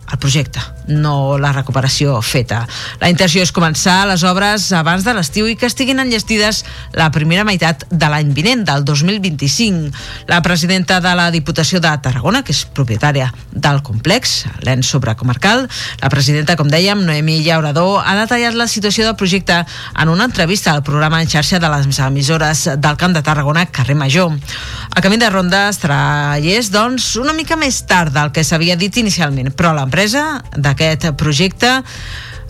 el 0.08 0.16
projecte, 0.16 0.64
no 0.86 1.38
la 1.38 1.52
recuperació 1.52 2.18
feta. 2.22 2.62
La 3.00 3.10
intenció 3.12 3.42
és 3.42 3.52
començar 3.54 4.02
les 4.10 4.24
obres 4.26 4.68
abans 4.76 5.04
de 5.06 5.14
l'estiu 5.16 5.48
i 5.48 5.56
que 5.56 5.68
estiguin 5.70 6.02
enllestides 6.02 6.62
la 6.98 7.10
primera 7.14 7.44
meitat 7.48 7.86
de 7.90 8.10
l'any 8.10 8.32
vinent, 8.34 8.64
del 8.66 8.84
2025. 8.84 9.92
La 10.30 10.42
presidenta 10.42 11.00
de 11.00 11.14
la 11.18 11.30
Diputació 11.34 11.80
de 11.80 11.92
Tarragona, 12.02 12.42
que 12.42 12.54
és 12.54 12.64
propietària 12.64 13.30
del 13.52 13.82
complex, 13.82 14.44
l'ENS 14.62 14.92
sobrecomarcal, 14.94 15.66
la 16.02 16.12
presidenta, 16.12 16.56
com 16.60 16.70
dèiem, 16.70 17.04
Noemi 17.06 17.40
Llaurador, 17.46 18.02
ha 18.04 18.16
detallat 18.18 18.58
la 18.58 18.68
situació 18.68 19.06
del 19.06 19.16
projecte 19.16 19.62
en 19.62 20.12
una 20.12 20.28
entrevista 20.28 20.72
al 20.72 20.84
programa 20.86 21.22
en 21.22 21.30
xarxa 21.30 21.60
de 21.62 21.72
les 21.72 21.98
emissores 21.98 22.68
del 22.76 22.96
Camp 23.00 23.16
de 23.16 23.22
Tarragona, 23.22 23.66
carrer 23.66 23.96
Major. 23.96 24.32
El 24.32 25.02
camí 25.02 25.16
de 25.16 25.30
ronda 25.30 25.68
estarà 25.70 26.38
és, 26.42 26.70
doncs, 26.72 27.14
una 27.16 27.32
mica 27.32 27.56
més 27.56 27.82
tard 27.88 28.12
del 28.12 28.32
que 28.32 28.44
s'havia 28.44 28.76
dit 28.76 28.96
inicialment, 29.00 29.52
però 29.56 29.72
l'empresa 29.76 30.02
l'empresa 30.02 30.42
d'aquest 30.72 31.12
projecte 31.20 31.82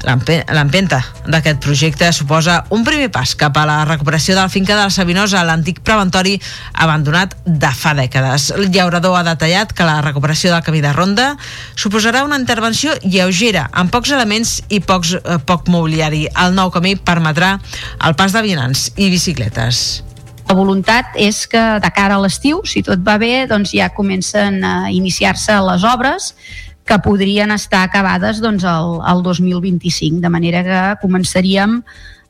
L'empenta 0.02 0.98
d'aquest 1.30 1.60
projecte 1.62 2.08
suposa 2.12 2.64
un 2.74 2.82
primer 2.84 3.08
pas 3.14 3.34
cap 3.38 3.56
a 3.56 3.64
la 3.68 3.78
recuperació 3.86 4.34
de 4.34 4.40
la 4.40 4.50
finca 4.50 4.74
de 4.74 4.82
la 4.82 4.90
Sabinosa, 4.90 5.44
l'antic 5.46 5.78
preventori 5.86 6.34
abandonat 6.74 7.36
de 7.46 7.70
fa 7.70 7.94
dècades. 7.94 8.50
El 8.56 8.72
llaurador 8.74 9.14
ha 9.18 9.24
detallat 9.26 9.72
que 9.72 9.86
la 9.86 10.00
recuperació 10.02 10.50
del 10.52 10.64
camí 10.66 10.82
de 10.82 10.92
ronda 10.92 11.36
suposarà 11.76 12.24
una 12.26 12.40
intervenció 12.40 12.96
lleugera, 13.04 13.68
amb 13.72 13.92
pocs 13.94 14.10
elements 14.10 14.60
i 14.68 14.80
pocs, 14.80 15.14
eh, 15.14 15.38
poc 15.46 15.70
mobiliari. 15.70 16.26
El 16.34 16.56
nou 16.58 16.72
camí 16.74 16.96
permetrà 16.96 17.58
el 18.02 18.16
pas 18.18 18.34
de 18.34 18.42
vianants 18.42 18.90
i 18.96 19.10
bicicletes. 19.10 20.02
La 20.48 20.58
voluntat 20.58 21.14
és 21.14 21.46
que 21.46 21.60
de 21.78 21.90
cara 21.94 22.18
a 22.18 22.20
l'estiu, 22.20 22.64
si 22.66 22.82
tot 22.82 23.00
va 23.06 23.14
bé, 23.22 23.46
doncs 23.46 23.70
ja 23.70 23.92
comencen 23.94 24.58
a 24.66 24.90
iniciar-se 24.90 25.54
les 25.62 25.86
obres 25.86 26.34
que 26.84 26.98
podrien 26.98 27.52
estar 27.54 27.84
acabades 27.86 28.40
doncs, 28.42 28.64
el, 28.64 28.98
el 29.06 29.22
2025, 29.22 30.20
de 30.20 30.30
manera 30.32 30.62
que 30.66 30.80
començaríem 31.04 31.78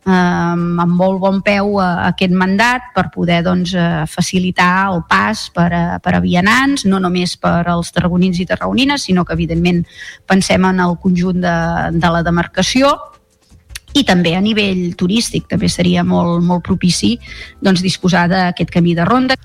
eh, 0.06 0.10
amb 0.12 0.92
molt 0.98 1.20
bon 1.22 1.40
peu 1.44 1.78
a, 1.80 1.88
a 2.04 2.10
aquest 2.12 2.34
mandat 2.36 2.90
per 2.94 3.08
poder 3.14 3.42
doncs, 3.46 3.74
eh, 3.74 4.04
facilitar 4.10 4.90
el 4.92 5.04
pas 5.08 5.46
per 5.54 5.68
a, 5.72 5.84
per 6.02 6.16
a 6.18 6.22
vianants, 6.24 6.84
no 6.84 7.00
només 7.00 7.36
per 7.40 7.62
als 7.70 7.92
tarragonins 7.94 8.42
i 8.42 8.48
tarragonines, 8.48 9.08
sinó 9.08 9.24
que 9.24 9.36
evidentment 9.38 9.84
pensem 10.26 10.68
en 10.68 10.82
el 10.84 10.98
conjunt 11.00 11.40
de, 11.42 11.56
de 11.96 12.12
la 12.12 12.22
demarcació 12.26 12.92
i 13.92 14.04
també 14.08 14.32
a 14.36 14.40
nivell 14.40 14.94
turístic 14.96 15.48
també 15.50 15.68
seria 15.68 16.04
molt, 16.04 16.40
molt 16.44 16.64
propici 16.64 17.18
doncs, 17.60 17.82
disposar 17.84 18.28
d'aquest 18.30 18.72
camí 18.72 18.94
de 18.96 19.04
ronda. 19.04 19.36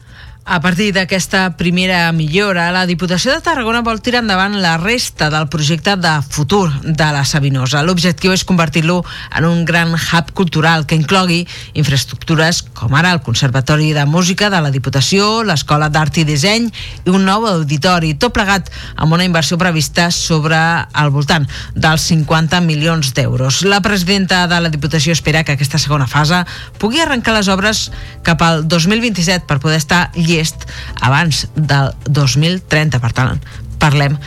A 0.49 0.61
partir 0.61 0.93
d'aquesta 0.95 1.57
primera 1.59 2.05
millora, 2.15 2.69
la 2.71 2.85
Diputació 2.87 3.33
de 3.33 3.43
Tarragona 3.43 3.81
vol 3.83 3.97
tirar 3.99 4.21
endavant 4.23 4.53
la 4.63 4.77
resta 4.79 5.27
del 5.27 5.49
projecte 5.51 5.97
de 5.99 6.13
futur 6.23 6.69
de 6.85 7.07
la 7.11 7.25
Sabinosa. 7.27 7.81
L'objectiu 7.83 8.31
és 8.31 8.45
convertir-lo 8.47 9.01
en 9.35 9.43
un 9.43 9.65
gran 9.67 9.91
hub 9.91 10.31
cultural 10.31 10.85
que 10.87 10.95
inclogui 10.95 11.41
infraestructures 11.75 12.61
com 12.79 12.95
ara 12.95 13.11
el 13.11 13.19
Conservatori 13.25 13.89
de 13.91 14.05
Música 14.07 14.47
de 14.49 14.61
la 14.63 14.71
Diputació, 14.71 15.43
l'Escola 15.43 15.89
d'Art 15.91 16.21
i 16.21 16.23
Disseny 16.23 16.71
i 17.03 17.11
un 17.11 17.27
nou 17.27 17.43
auditori, 17.51 18.13
tot 18.15 18.31
plegat 18.31 18.71
amb 18.95 19.19
una 19.19 19.27
inversió 19.27 19.59
prevista 19.59 20.07
sobre 20.15 20.55
al 20.55 21.11
voltant 21.11 21.49
dels 21.75 22.07
50 22.07 22.63
milions 22.63 23.11
d'euros. 23.19 23.65
La 23.67 23.81
presidenta 23.83 24.45
de 24.47 24.63
la 24.63 24.71
Diputació 24.71 25.11
espera 25.11 25.43
que 25.43 25.59
aquesta 25.59 25.75
segona 25.75 26.07
fase 26.07 26.45
pugui 26.79 27.03
arrencar 27.03 27.35
les 27.35 27.51
obres 27.51 27.89
cap 28.23 28.47
al 28.47 28.63
2027 28.63 29.43
per 29.43 29.59
poder 29.59 29.83
estar 29.83 30.05
llest 30.15 30.36
llest 30.37 30.67
abans 31.01 31.45
del 31.55 31.91
2030. 32.07 33.01
Per 33.03 33.11
tant, 33.17 33.43
parlem 33.81 34.17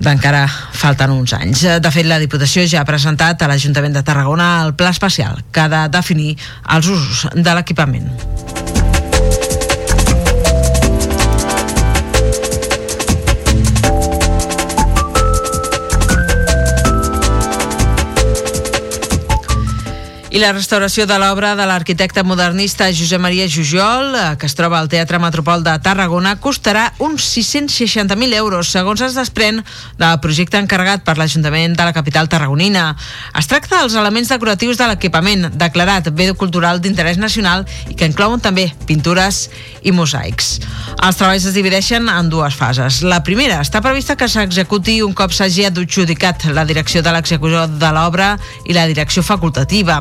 d'encara 0.00 0.46
falten 0.48 1.12
uns 1.12 1.34
anys. 1.36 1.66
De 1.84 1.92
fet, 1.92 2.08
la 2.08 2.20
Diputació 2.22 2.64
ja 2.68 2.82
ha 2.82 2.88
presentat 2.88 3.42
a 3.42 3.50
l'Ajuntament 3.50 3.96
de 3.96 4.04
Tarragona 4.06 4.50
el 4.64 4.74
pla 4.74 4.94
especial 4.96 5.44
que 5.52 5.66
ha 5.66 5.68
de 5.72 5.86
definir 5.92 6.34
els 6.76 6.88
usos 6.88 7.28
de 7.36 7.56
l'equipament. 7.56 8.08
I 20.30 20.38
la 20.38 20.52
restauració 20.54 21.08
de 21.10 21.16
l'obra 21.18 21.56
de 21.58 21.64
l'arquitecte 21.66 22.22
modernista 22.22 22.86
Josep 22.94 23.18
Maria 23.18 23.48
Jujol, 23.50 24.12
eh, 24.14 24.36
que 24.38 24.46
es 24.46 24.54
troba 24.54 24.78
al 24.78 24.86
Teatre 24.86 25.18
Metropol 25.18 25.64
de 25.66 25.72
Tarragona, 25.82 26.36
costarà 26.38 26.84
uns 27.02 27.24
660.000 27.34 28.36
euros, 28.38 28.70
segons 28.70 29.02
es 29.02 29.16
desprèn 29.18 29.58
del 29.98 30.20
projecte 30.22 30.60
encarregat 30.62 31.02
per 31.02 31.16
l'Ajuntament 31.18 31.74
de 31.74 31.82
la 31.88 31.94
capital 31.96 32.30
tarragonina. 32.30 32.92
Es 33.34 33.50
tracta 33.50 33.80
dels 33.80 33.96
elements 33.98 34.30
decoratius 34.30 34.78
de 34.78 34.86
l'equipament, 34.92 35.48
declarat 35.58 36.12
bé 36.14 36.28
cultural 36.38 36.78
d'interès 36.78 37.18
nacional 37.18 37.66
i 37.90 37.98
que 37.98 38.06
inclouen 38.06 38.38
també 38.38 38.68
pintures 38.86 39.48
i 39.82 39.90
mosaics. 39.90 40.60
Els 41.02 41.18
treballs 41.18 41.50
es 41.50 41.58
divideixen 41.58 42.06
en 42.06 42.30
dues 42.30 42.54
fases. 42.54 43.00
La 43.02 43.24
primera 43.26 43.58
està 43.66 43.82
prevista 43.82 44.14
que 44.14 44.30
s'executi 44.30 45.00
un 45.02 45.10
cop 45.10 45.34
s'hagi 45.34 45.66
adjudicat 45.66 46.52
la 46.54 46.68
direcció 46.70 47.02
de 47.02 47.18
l'execució 47.18 47.66
de 47.66 47.92
l'obra 47.98 48.36
i 48.62 48.78
la 48.78 48.86
direcció 48.86 49.26
facultativa. 49.26 49.98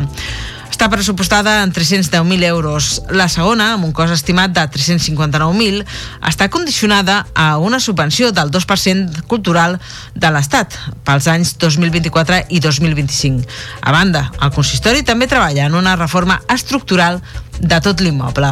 Està 0.80 0.88
pressupostada 0.88 1.58
en 1.66 1.74
310.000 1.76 2.46
euros. 2.48 3.02
La 3.12 3.26
segona, 3.28 3.74
amb 3.74 3.84
un 3.84 3.92
cost 3.92 4.14
estimat 4.16 4.54
de 4.56 4.64
359.000, 4.72 5.82
està 6.30 6.48
condicionada 6.48 7.26
a 7.36 7.58
una 7.60 7.82
subvenció 7.84 8.30
del 8.32 8.48
2% 8.54 9.26
cultural 9.28 9.76
de 10.16 10.32
l'Estat 10.32 10.78
pels 11.04 11.28
anys 11.28 11.58
2024 11.60 12.46
i 12.56 12.62
2025. 12.64 13.44
A 13.82 13.92
banda, 13.92 14.30
el 14.40 14.56
consistori 14.56 15.04
també 15.04 15.28
treballa 15.28 15.68
en 15.68 15.76
una 15.76 15.98
reforma 16.00 16.40
estructural 16.48 17.20
de 17.60 17.80
tot 17.84 18.02
l'immoble. 18.02 18.50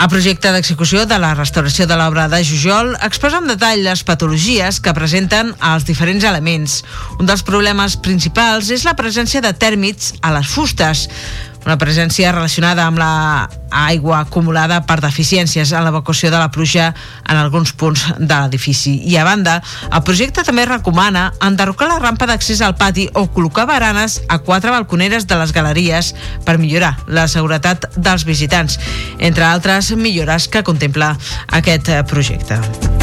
El 0.00 0.10
projecte 0.12 0.52
d'execució 0.54 1.06
de 1.06 1.18
la 1.22 1.32
restauració 1.38 1.86
de 1.86 1.98
l'obra 1.98 2.28
de 2.28 2.42
Jujol 2.44 2.94
exposa 3.06 3.40
en 3.40 3.50
detall 3.50 3.84
les 3.86 4.04
patologies 4.06 4.80
que 4.80 4.96
presenten 4.96 5.54
els 5.72 5.86
diferents 5.88 6.24
elements. 6.24 6.80
Un 7.18 7.30
dels 7.30 7.44
problemes 7.46 7.96
principals 8.02 8.70
és 8.74 8.86
la 8.88 8.96
presència 8.98 9.42
de 9.44 9.54
tèrmits 9.54 10.14
a 10.22 10.34
les 10.34 10.50
fustes, 10.50 11.08
una 11.66 11.76
presència 11.76 12.32
relacionada 12.32 12.86
amb 12.88 13.00
la 13.00 13.48
aigua 13.70 14.20
acumulada 14.24 14.80
per 14.88 14.98
deficiències 15.02 15.70
en 15.72 15.84
l'evacuació 15.84 16.30
de 16.32 16.38
la 16.40 16.50
pluja 16.50 16.90
en 17.28 17.36
alguns 17.36 17.72
punts 17.72 18.06
de 18.18 18.34
l'edifici. 18.34 18.96
I 19.06 19.16
a 19.20 19.24
banda, 19.24 19.60
el 19.92 20.02
projecte 20.06 20.42
també 20.46 20.64
recomana 20.66 21.28
enderrocar 21.46 21.90
la 21.90 22.00
rampa 22.00 22.26
d'accés 22.26 22.62
al 22.64 22.76
pati 22.80 23.06
o 23.14 23.26
col·locar 23.30 23.66
baranes 23.68 24.20
a 24.28 24.40
quatre 24.40 24.72
balconeres 24.72 25.28
de 25.28 25.38
les 25.38 25.52
galeries 25.52 26.14
per 26.46 26.58
millorar 26.58 26.96
la 27.06 27.28
seguretat 27.28 27.86
dels 27.96 28.24
visitants, 28.24 28.39
entre 29.18 29.44
altres 29.44 29.92
millores 29.96 30.48
que 30.48 30.62
contempla 30.62 31.16
aquest 31.60 31.92
projecte. 32.08 32.99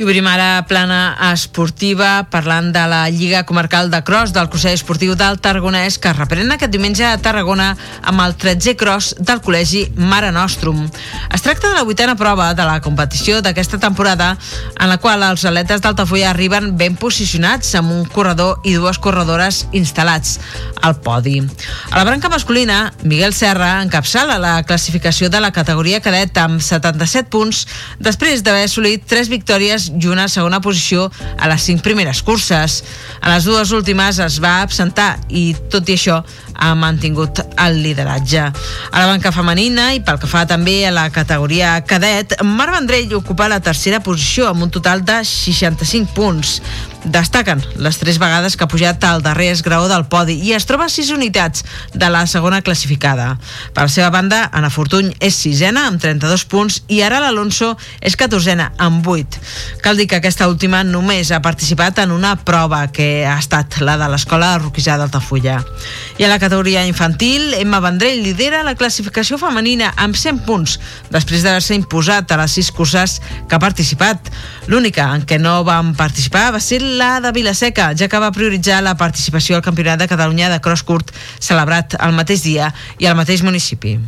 I 0.00 0.04
obrim 0.06 0.24
ara 0.24 0.62
plana 0.64 1.12
esportiva 1.28 2.22
parlant 2.32 2.70
de 2.72 2.80
la 2.88 3.02
Lliga 3.12 3.42
Comarcal 3.44 3.90
de 3.92 3.98
Cross 4.00 4.30
del 4.32 4.46
Consell 4.48 4.72
Esportiu 4.72 5.12
del 5.12 5.36
Tarragonès 5.44 5.98
que 6.00 6.14
reprèn 6.16 6.54
aquest 6.54 6.72
diumenge 6.72 7.04
a 7.04 7.18
Tarragona 7.20 7.66
amb 8.08 8.22
el 8.24 8.32
13è 8.32 8.72
Cross 8.80 9.10
del 9.20 9.42
Col·legi 9.44 9.82
Mare 10.00 10.30
Nostrum. 10.32 10.86
Es 11.28 11.44
tracta 11.44 11.68
de 11.68 11.76
la 11.76 11.84
vuitena 11.84 12.14
prova 12.16 12.46
de 12.56 12.64
la 12.64 12.78
competició 12.80 13.42
d'aquesta 13.44 13.76
temporada 13.82 14.30
en 14.78 14.88
la 14.88 14.96
qual 14.96 15.20
els 15.26 15.44
atletes 15.44 15.84
d'Altafulla 15.84 16.30
arriben 16.30 16.72
ben 16.80 16.96
posicionats 16.96 17.74
amb 17.76 17.92
un 17.92 18.08
corredor 18.08 18.64
i 18.64 18.78
dues 18.80 18.96
corredores 18.96 19.66
instal·lats 19.76 20.38
al 20.80 20.96
podi. 21.04 21.42
A 21.90 22.00
la 22.00 22.06
branca 22.08 22.32
masculina, 22.32 22.94
Miguel 23.04 23.36
Serra 23.36 23.82
encapçala 23.84 24.40
la 24.40 24.56
classificació 24.64 25.28
de 25.28 25.44
la 25.44 25.52
categoria 25.52 26.00
cadet 26.00 26.40
amb 26.40 26.64
77 26.64 27.28
punts 27.28 27.66
després 28.00 28.40
d'haver 28.40 28.64
assolit 28.64 29.04
tres 29.04 29.28
victòries 29.28 29.89
i 29.90 30.10
una 30.10 30.28
segona 30.30 30.60
posició 30.62 31.08
a 31.36 31.50
les 31.50 31.64
cinc 31.66 31.82
primeres 31.84 32.22
curses. 32.26 32.80
A 33.20 33.32
les 33.34 33.48
dues 33.48 33.72
últimes 33.76 34.20
es 34.22 34.38
va 34.42 34.60
absentar 34.64 35.16
i, 35.28 35.50
tot 35.72 35.88
i 35.88 35.98
això, 35.98 36.20
ha 36.60 36.74
mantingut 36.76 37.40
el 37.56 37.80
lideratge. 37.82 38.44
A 38.92 39.00
la 39.00 39.08
banca 39.08 39.32
femenina 39.32 39.90
i 39.96 40.02
pel 40.04 40.20
que 40.20 40.28
fa 40.30 40.44
també 40.46 40.84
a 40.86 40.92
la 40.94 41.08
categoria 41.10 41.78
cadet, 41.88 42.36
Mar 42.44 42.68
Vendrell 42.74 43.16
ocupa 43.16 43.48
la 43.48 43.62
tercera 43.64 44.02
posició 44.04 44.50
amb 44.50 44.68
un 44.68 44.70
total 44.70 45.04
de 45.04 45.22
65 45.24 46.14
punts. 46.14 46.60
Destaquen 47.00 47.62
les 47.80 47.96
tres 47.96 48.18
vegades 48.20 48.58
que 48.60 48.66
ha 48.66 48.68
pujat 48.68 49.04
al 49.08 49.22
darrer 49.24 49.48
esgraó 49.54 49.86
del 49.88 50.04
podi 50.12 50.34
i 50.44 50.52
es 50.52 50.66
troba 50.68 50.84
a 50.84 50.92
sis 50.92 51.08
unitats 51.14 51.64
de 51.94 52.10
la 52.12 52.26
segona 52.28 52.60
classificada. 52.60 53.38
Per 53.72 53.86
la 53.86 53.92
seva 53.92 54.10
banda, 54.12 54.42
Ana 54.52 54.68
Fortuny 54.68 55.08
és 55.16 55.38
sisena 55.40 55.86
amb 55.88 56.00
32 56.02 56.44
punts 56.44 56.82
i 56.92 57.00
ara 57.00 57.22
l'Alonso 57.24 57.72
és 58.04 58.18
catorzena 58.20 58.74
amb 58.76 59.08
8. 59.08 59.40
Cal 59.80 59.96
dir 59.96 60.10
que 60.10 60.20
aquesta 60.20 60.50
última 60.50 60.82
només 60.84 61.32
ha 61.32 61.40
participat 61.40 62.02
en 62.04 62.12
una 62.12 62.34
prova 62.36 62.82
que 62.92 63.24
ha 63.24 63.38
estat 63.40 63.80
la 63.80 63.96
de 63.96 64.10
l'Escola 64.12 64.52
Roquisà 64.60 64.98
d'Altafulla. 65.00 65.56
I 66.20 66.28
a 66.28 66.28
la 66.28 66.36
categoria 66.36 66.49
infantil, 66.86 67.54
Emma 67.54 67.80
Vendrell 67.80 68.22
lidera 68.22 68.62
la 68.62 68.74
classificació 68.74 69.38
femenina 69.38 69.92
amb 69.96 70.16
100 70.16 70.44
punts, 70.44 70.78
després 71.10 71.42
d'haver-se 71.42 71.74
imposat 71.74 72.30
a 72.32 72.36
les 72.36 72.52
sis 72.52 72.70
curses 72.70 73.20
que 73.48 73.54
ha 73.54 73.58
participat. 73.58 74.30
L'única 74.66 75.14
en 75.14 75.22
què 75.22 75.38
no 75.38 75.64
van 75.64 75.94
participar 75.94 76.52
va 76.52 76.60
ser 76.60 76.82
la 76.82 77.20
de 77.20 77.32
Vilaseca, 77.32 77.94
ja 77.94 78.08
que 78.08 78.18
va 78.18 78.32
prioritzar 78.32 78.82
la 78.82 78.96
participació 78.96 79.56
al 79.56 79.62
Campionat 79.62 79.98
de 79.98 80.08
Catalunya 80.08 80.50
de 80.50 80.60
Cross 80.60 80.82
Curt 80.82 81.12
celebrat 81.38 81.96
el 82.00 82.12
mateix 82.12 82.42
dia 82.42 82.72
i 82.98 83.06
al 83.06 83.16
mateix 83.16 83.42
municipi. 83.42 83.98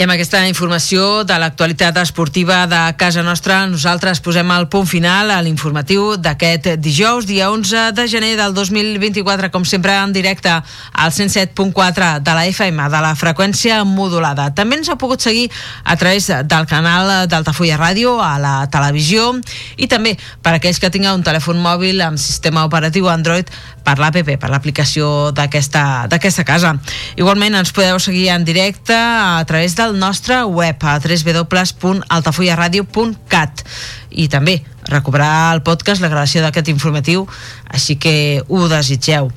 I 0.00 0.06
amb 0.06 0.14
aquesta 0.14 0.38
informació 0.48 1.26
de 1.28 1.36
l'actualitat 1.36 1.98
esportiva 2.00 2.62
de 2.64 2.78
casa 2.96 3.20
nostra, 3.20 3.58
nosaltres 3.68 4.22
posem 4.24 4.48
el 4.54 4.64
punt 4.72 4.86
final 4.88 5.28
a 5.28 5.42
l'informatiu 5.44 6.14
d'aquest 6.16 6.70
dijous, 6.80 7.26
dia 7.28 7.50
11 7.52 7.90
de 7.92 8.06
gener 8.08 8.30
del 8.38 8.54
2024, 8.56 9.50
com 9.52 9.66
sempre 9.68 9.92
en 10.00 10.14
directe 10.16 10.48
al 10.48 11.12
107.4 11.12 12.08
de 12.24 12.36
la 12.38 12.46
FM, 12.48 12.86
de 12.88 13.02
la 13.04 13.10
freqüència 13.12 13.82
modulada. 13.84 14.46
També 14.56 14.78
ens 14.78 14.88
ha 14.88 14.96
pogut 14.96 15.20
seguir 15.20 15.50
a 15.84 15.98
través 16.00 16.30
del 16.32 16.64
canal 16.64 17.28
d'Altafulla 17.28 17.76
Ràdio, 17.76 18.16
a 18.24 18.38
la 18.40 18.54
televisió, 18.72 19.34
i 19.76 19.84
també 19.84 20.14
per 20.40 20.54
aquells 20.56 20.80
que 20.80 20.88
tinguin 20.88 21.12
un 21.12 21.26
telèfon 21.28 21.60
mòbil 21.60 22.00
amb 22.08 22.16
sistema 22.16 22.64
operatiu 22.64 23.12
Android 23.12 23.52
per 23.84 23.98
l'APP, 24.00 24.32
per 24.40 24.48
l'aplicació 24.48 25.28
d'aquesta 25.36 26.48
casa. 26.48 26.72
Igualment 27.20 27.60
ens 27.60 27.76
podeu 27.76 28.00
seguir 28.00 28.30
en 28.32 28.48
directe 28.48 28.96
a 28.96 29.44
través 29.44 29.76
del 29.76 29.89
nostre 29.98 30.44
web 30.44 30.76
a 30.84 30.98
www.altafullaradio.cat 31.00 33.64
i 34.10 34.28
també 34.28 34.62
recuperar 34.90 35.54
el 35.54 35.62
podcast, 35.66 36.02
la 36.02 36.08
gravació 36.12 36.42
d'aquest 36.44 36.68
informatiu, 36.72 37.26
així 37.70 37.96
que 37.96 38.42
ho 38.48 38.68
desitgeu. 38.68 39.30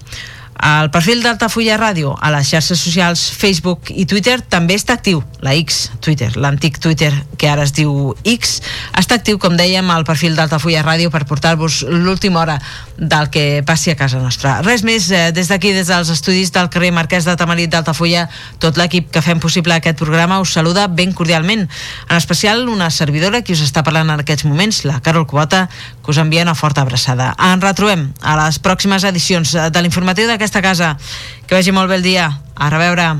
El 0.63 0.89
perfil 0.93 1.23
d'Altafulla 1.23 1.77
Ràdio 1.79 2.15
a 2.15 2.31
les 2.31 2.47
xarxes 2.53 2.79
socials 2.79 3.31
Facebook 3.35 3.91
i 3.91 4.05
Twitter 4.05 4.41
també 4.41 4.75
està 4.79 4.93
actiu, 4.95 5.23
la 5.43 5.53
X, 5.59 5.91
Twitter, 5.99 6.31
l'antic 6.39 6.79
Twitter 6.79 7.11
que 7.37 7.49
ara 7.51 7.65
es 7.67 7.73
diu 7.75 8.13
X, 8.23 8.61
està 8.95 9.17
actiu, 9.19 9.39
com 9.41 9.57
dèiem, 9.59 9.89
al 9.91 10.05
perfil 10.07 10.37
d'Altafulla 10.37 10.85
Ràdio 10.85 11.11
per 11.11 11.25
portar-vos 11.27 11.81
l'última 11.89 12.39
hora 12.39 12.55
del 12.97 13.27
que 13.33 13.63
passi 13.67 13.91
a 13.91 13.97
casa 13.99 14.21
nostra. 14.23 14.61
Res 14.63 14.85
més, 14.87 15.09
eh, 15.11 15.33
des 15.35 15.51
d'aquí, 15.51 15.73
des 15.75 15.91
dels 15.91 16.09
estudis 16.13 16.53
del 16.55 16.69
carrer 16.71 16.93
Marquès 16.95 17.27
de 17.27 17.35
Tamarit 17.35 17.69
d'Altafulla, 17.69 18.29
tot 18.63 18.79
l'equip 18.79 19.11
que 19.11 19.21
fem 19.21 19.43
possible 19.43 19.75
aquest 19.75 19.99
programa 19.99 20.39
us 20.39 20.55
saluda 20.55 20.87
ben 20.87 21.11
cordialment. 21.11 21.67
En 22.09 22.15
especial 22.15 22.69
una 22.69 22.89
servidora 22.89 23.41
que 23.41 23.51
us 23.53 23.65
està 23.65 23.83
parlant 23.83 24.09
en 24.09 24.23
aquests 24.23 24.45
moments, 24.45 24.85
la 24.85 25.01
Carol 25.01 25.27
Cubota, 25.27 25.67
que 26.03 26.11
us 26.11 26.17
envia 26.17 26.47
una 26.47 26.55
forta 26.55 26.81
abraçada. 26.81 27.33
Ens 27.51 27.63
retrobem 27.63 28.13
a 28.21 28.37
les 28.45 28.61
pròximes 28.63 29.03
edicions 29.03 29.51
de 29.51 29.81
l'informatiu 29.81 30.27
d'aquesta 30.27 30.53
aquesta 30.53 30.61
casa. 30.61 30.97
Que 31.47 31.55
vagi 31.55 31.71
molt 31.71 31.89
bé 31.89 31.95
el 31.95 32.03
dia. 32.03 32.29
A 32.55 32.69
reveure. 32.69 33.15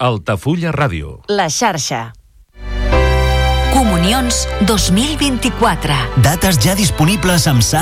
Altafulla 0.00 0.70
Ràdio. 0.70 1.24
La 1.26 1.48
xarxa. 1.50 2.12
Comunions 3.74 4.44
2024. 4.68 5.96
Dates 6.22 6.60
ja 6.62 6.76
disponibles 6.78 7.48
amb 7.50 7.58
sala 7.66 7.76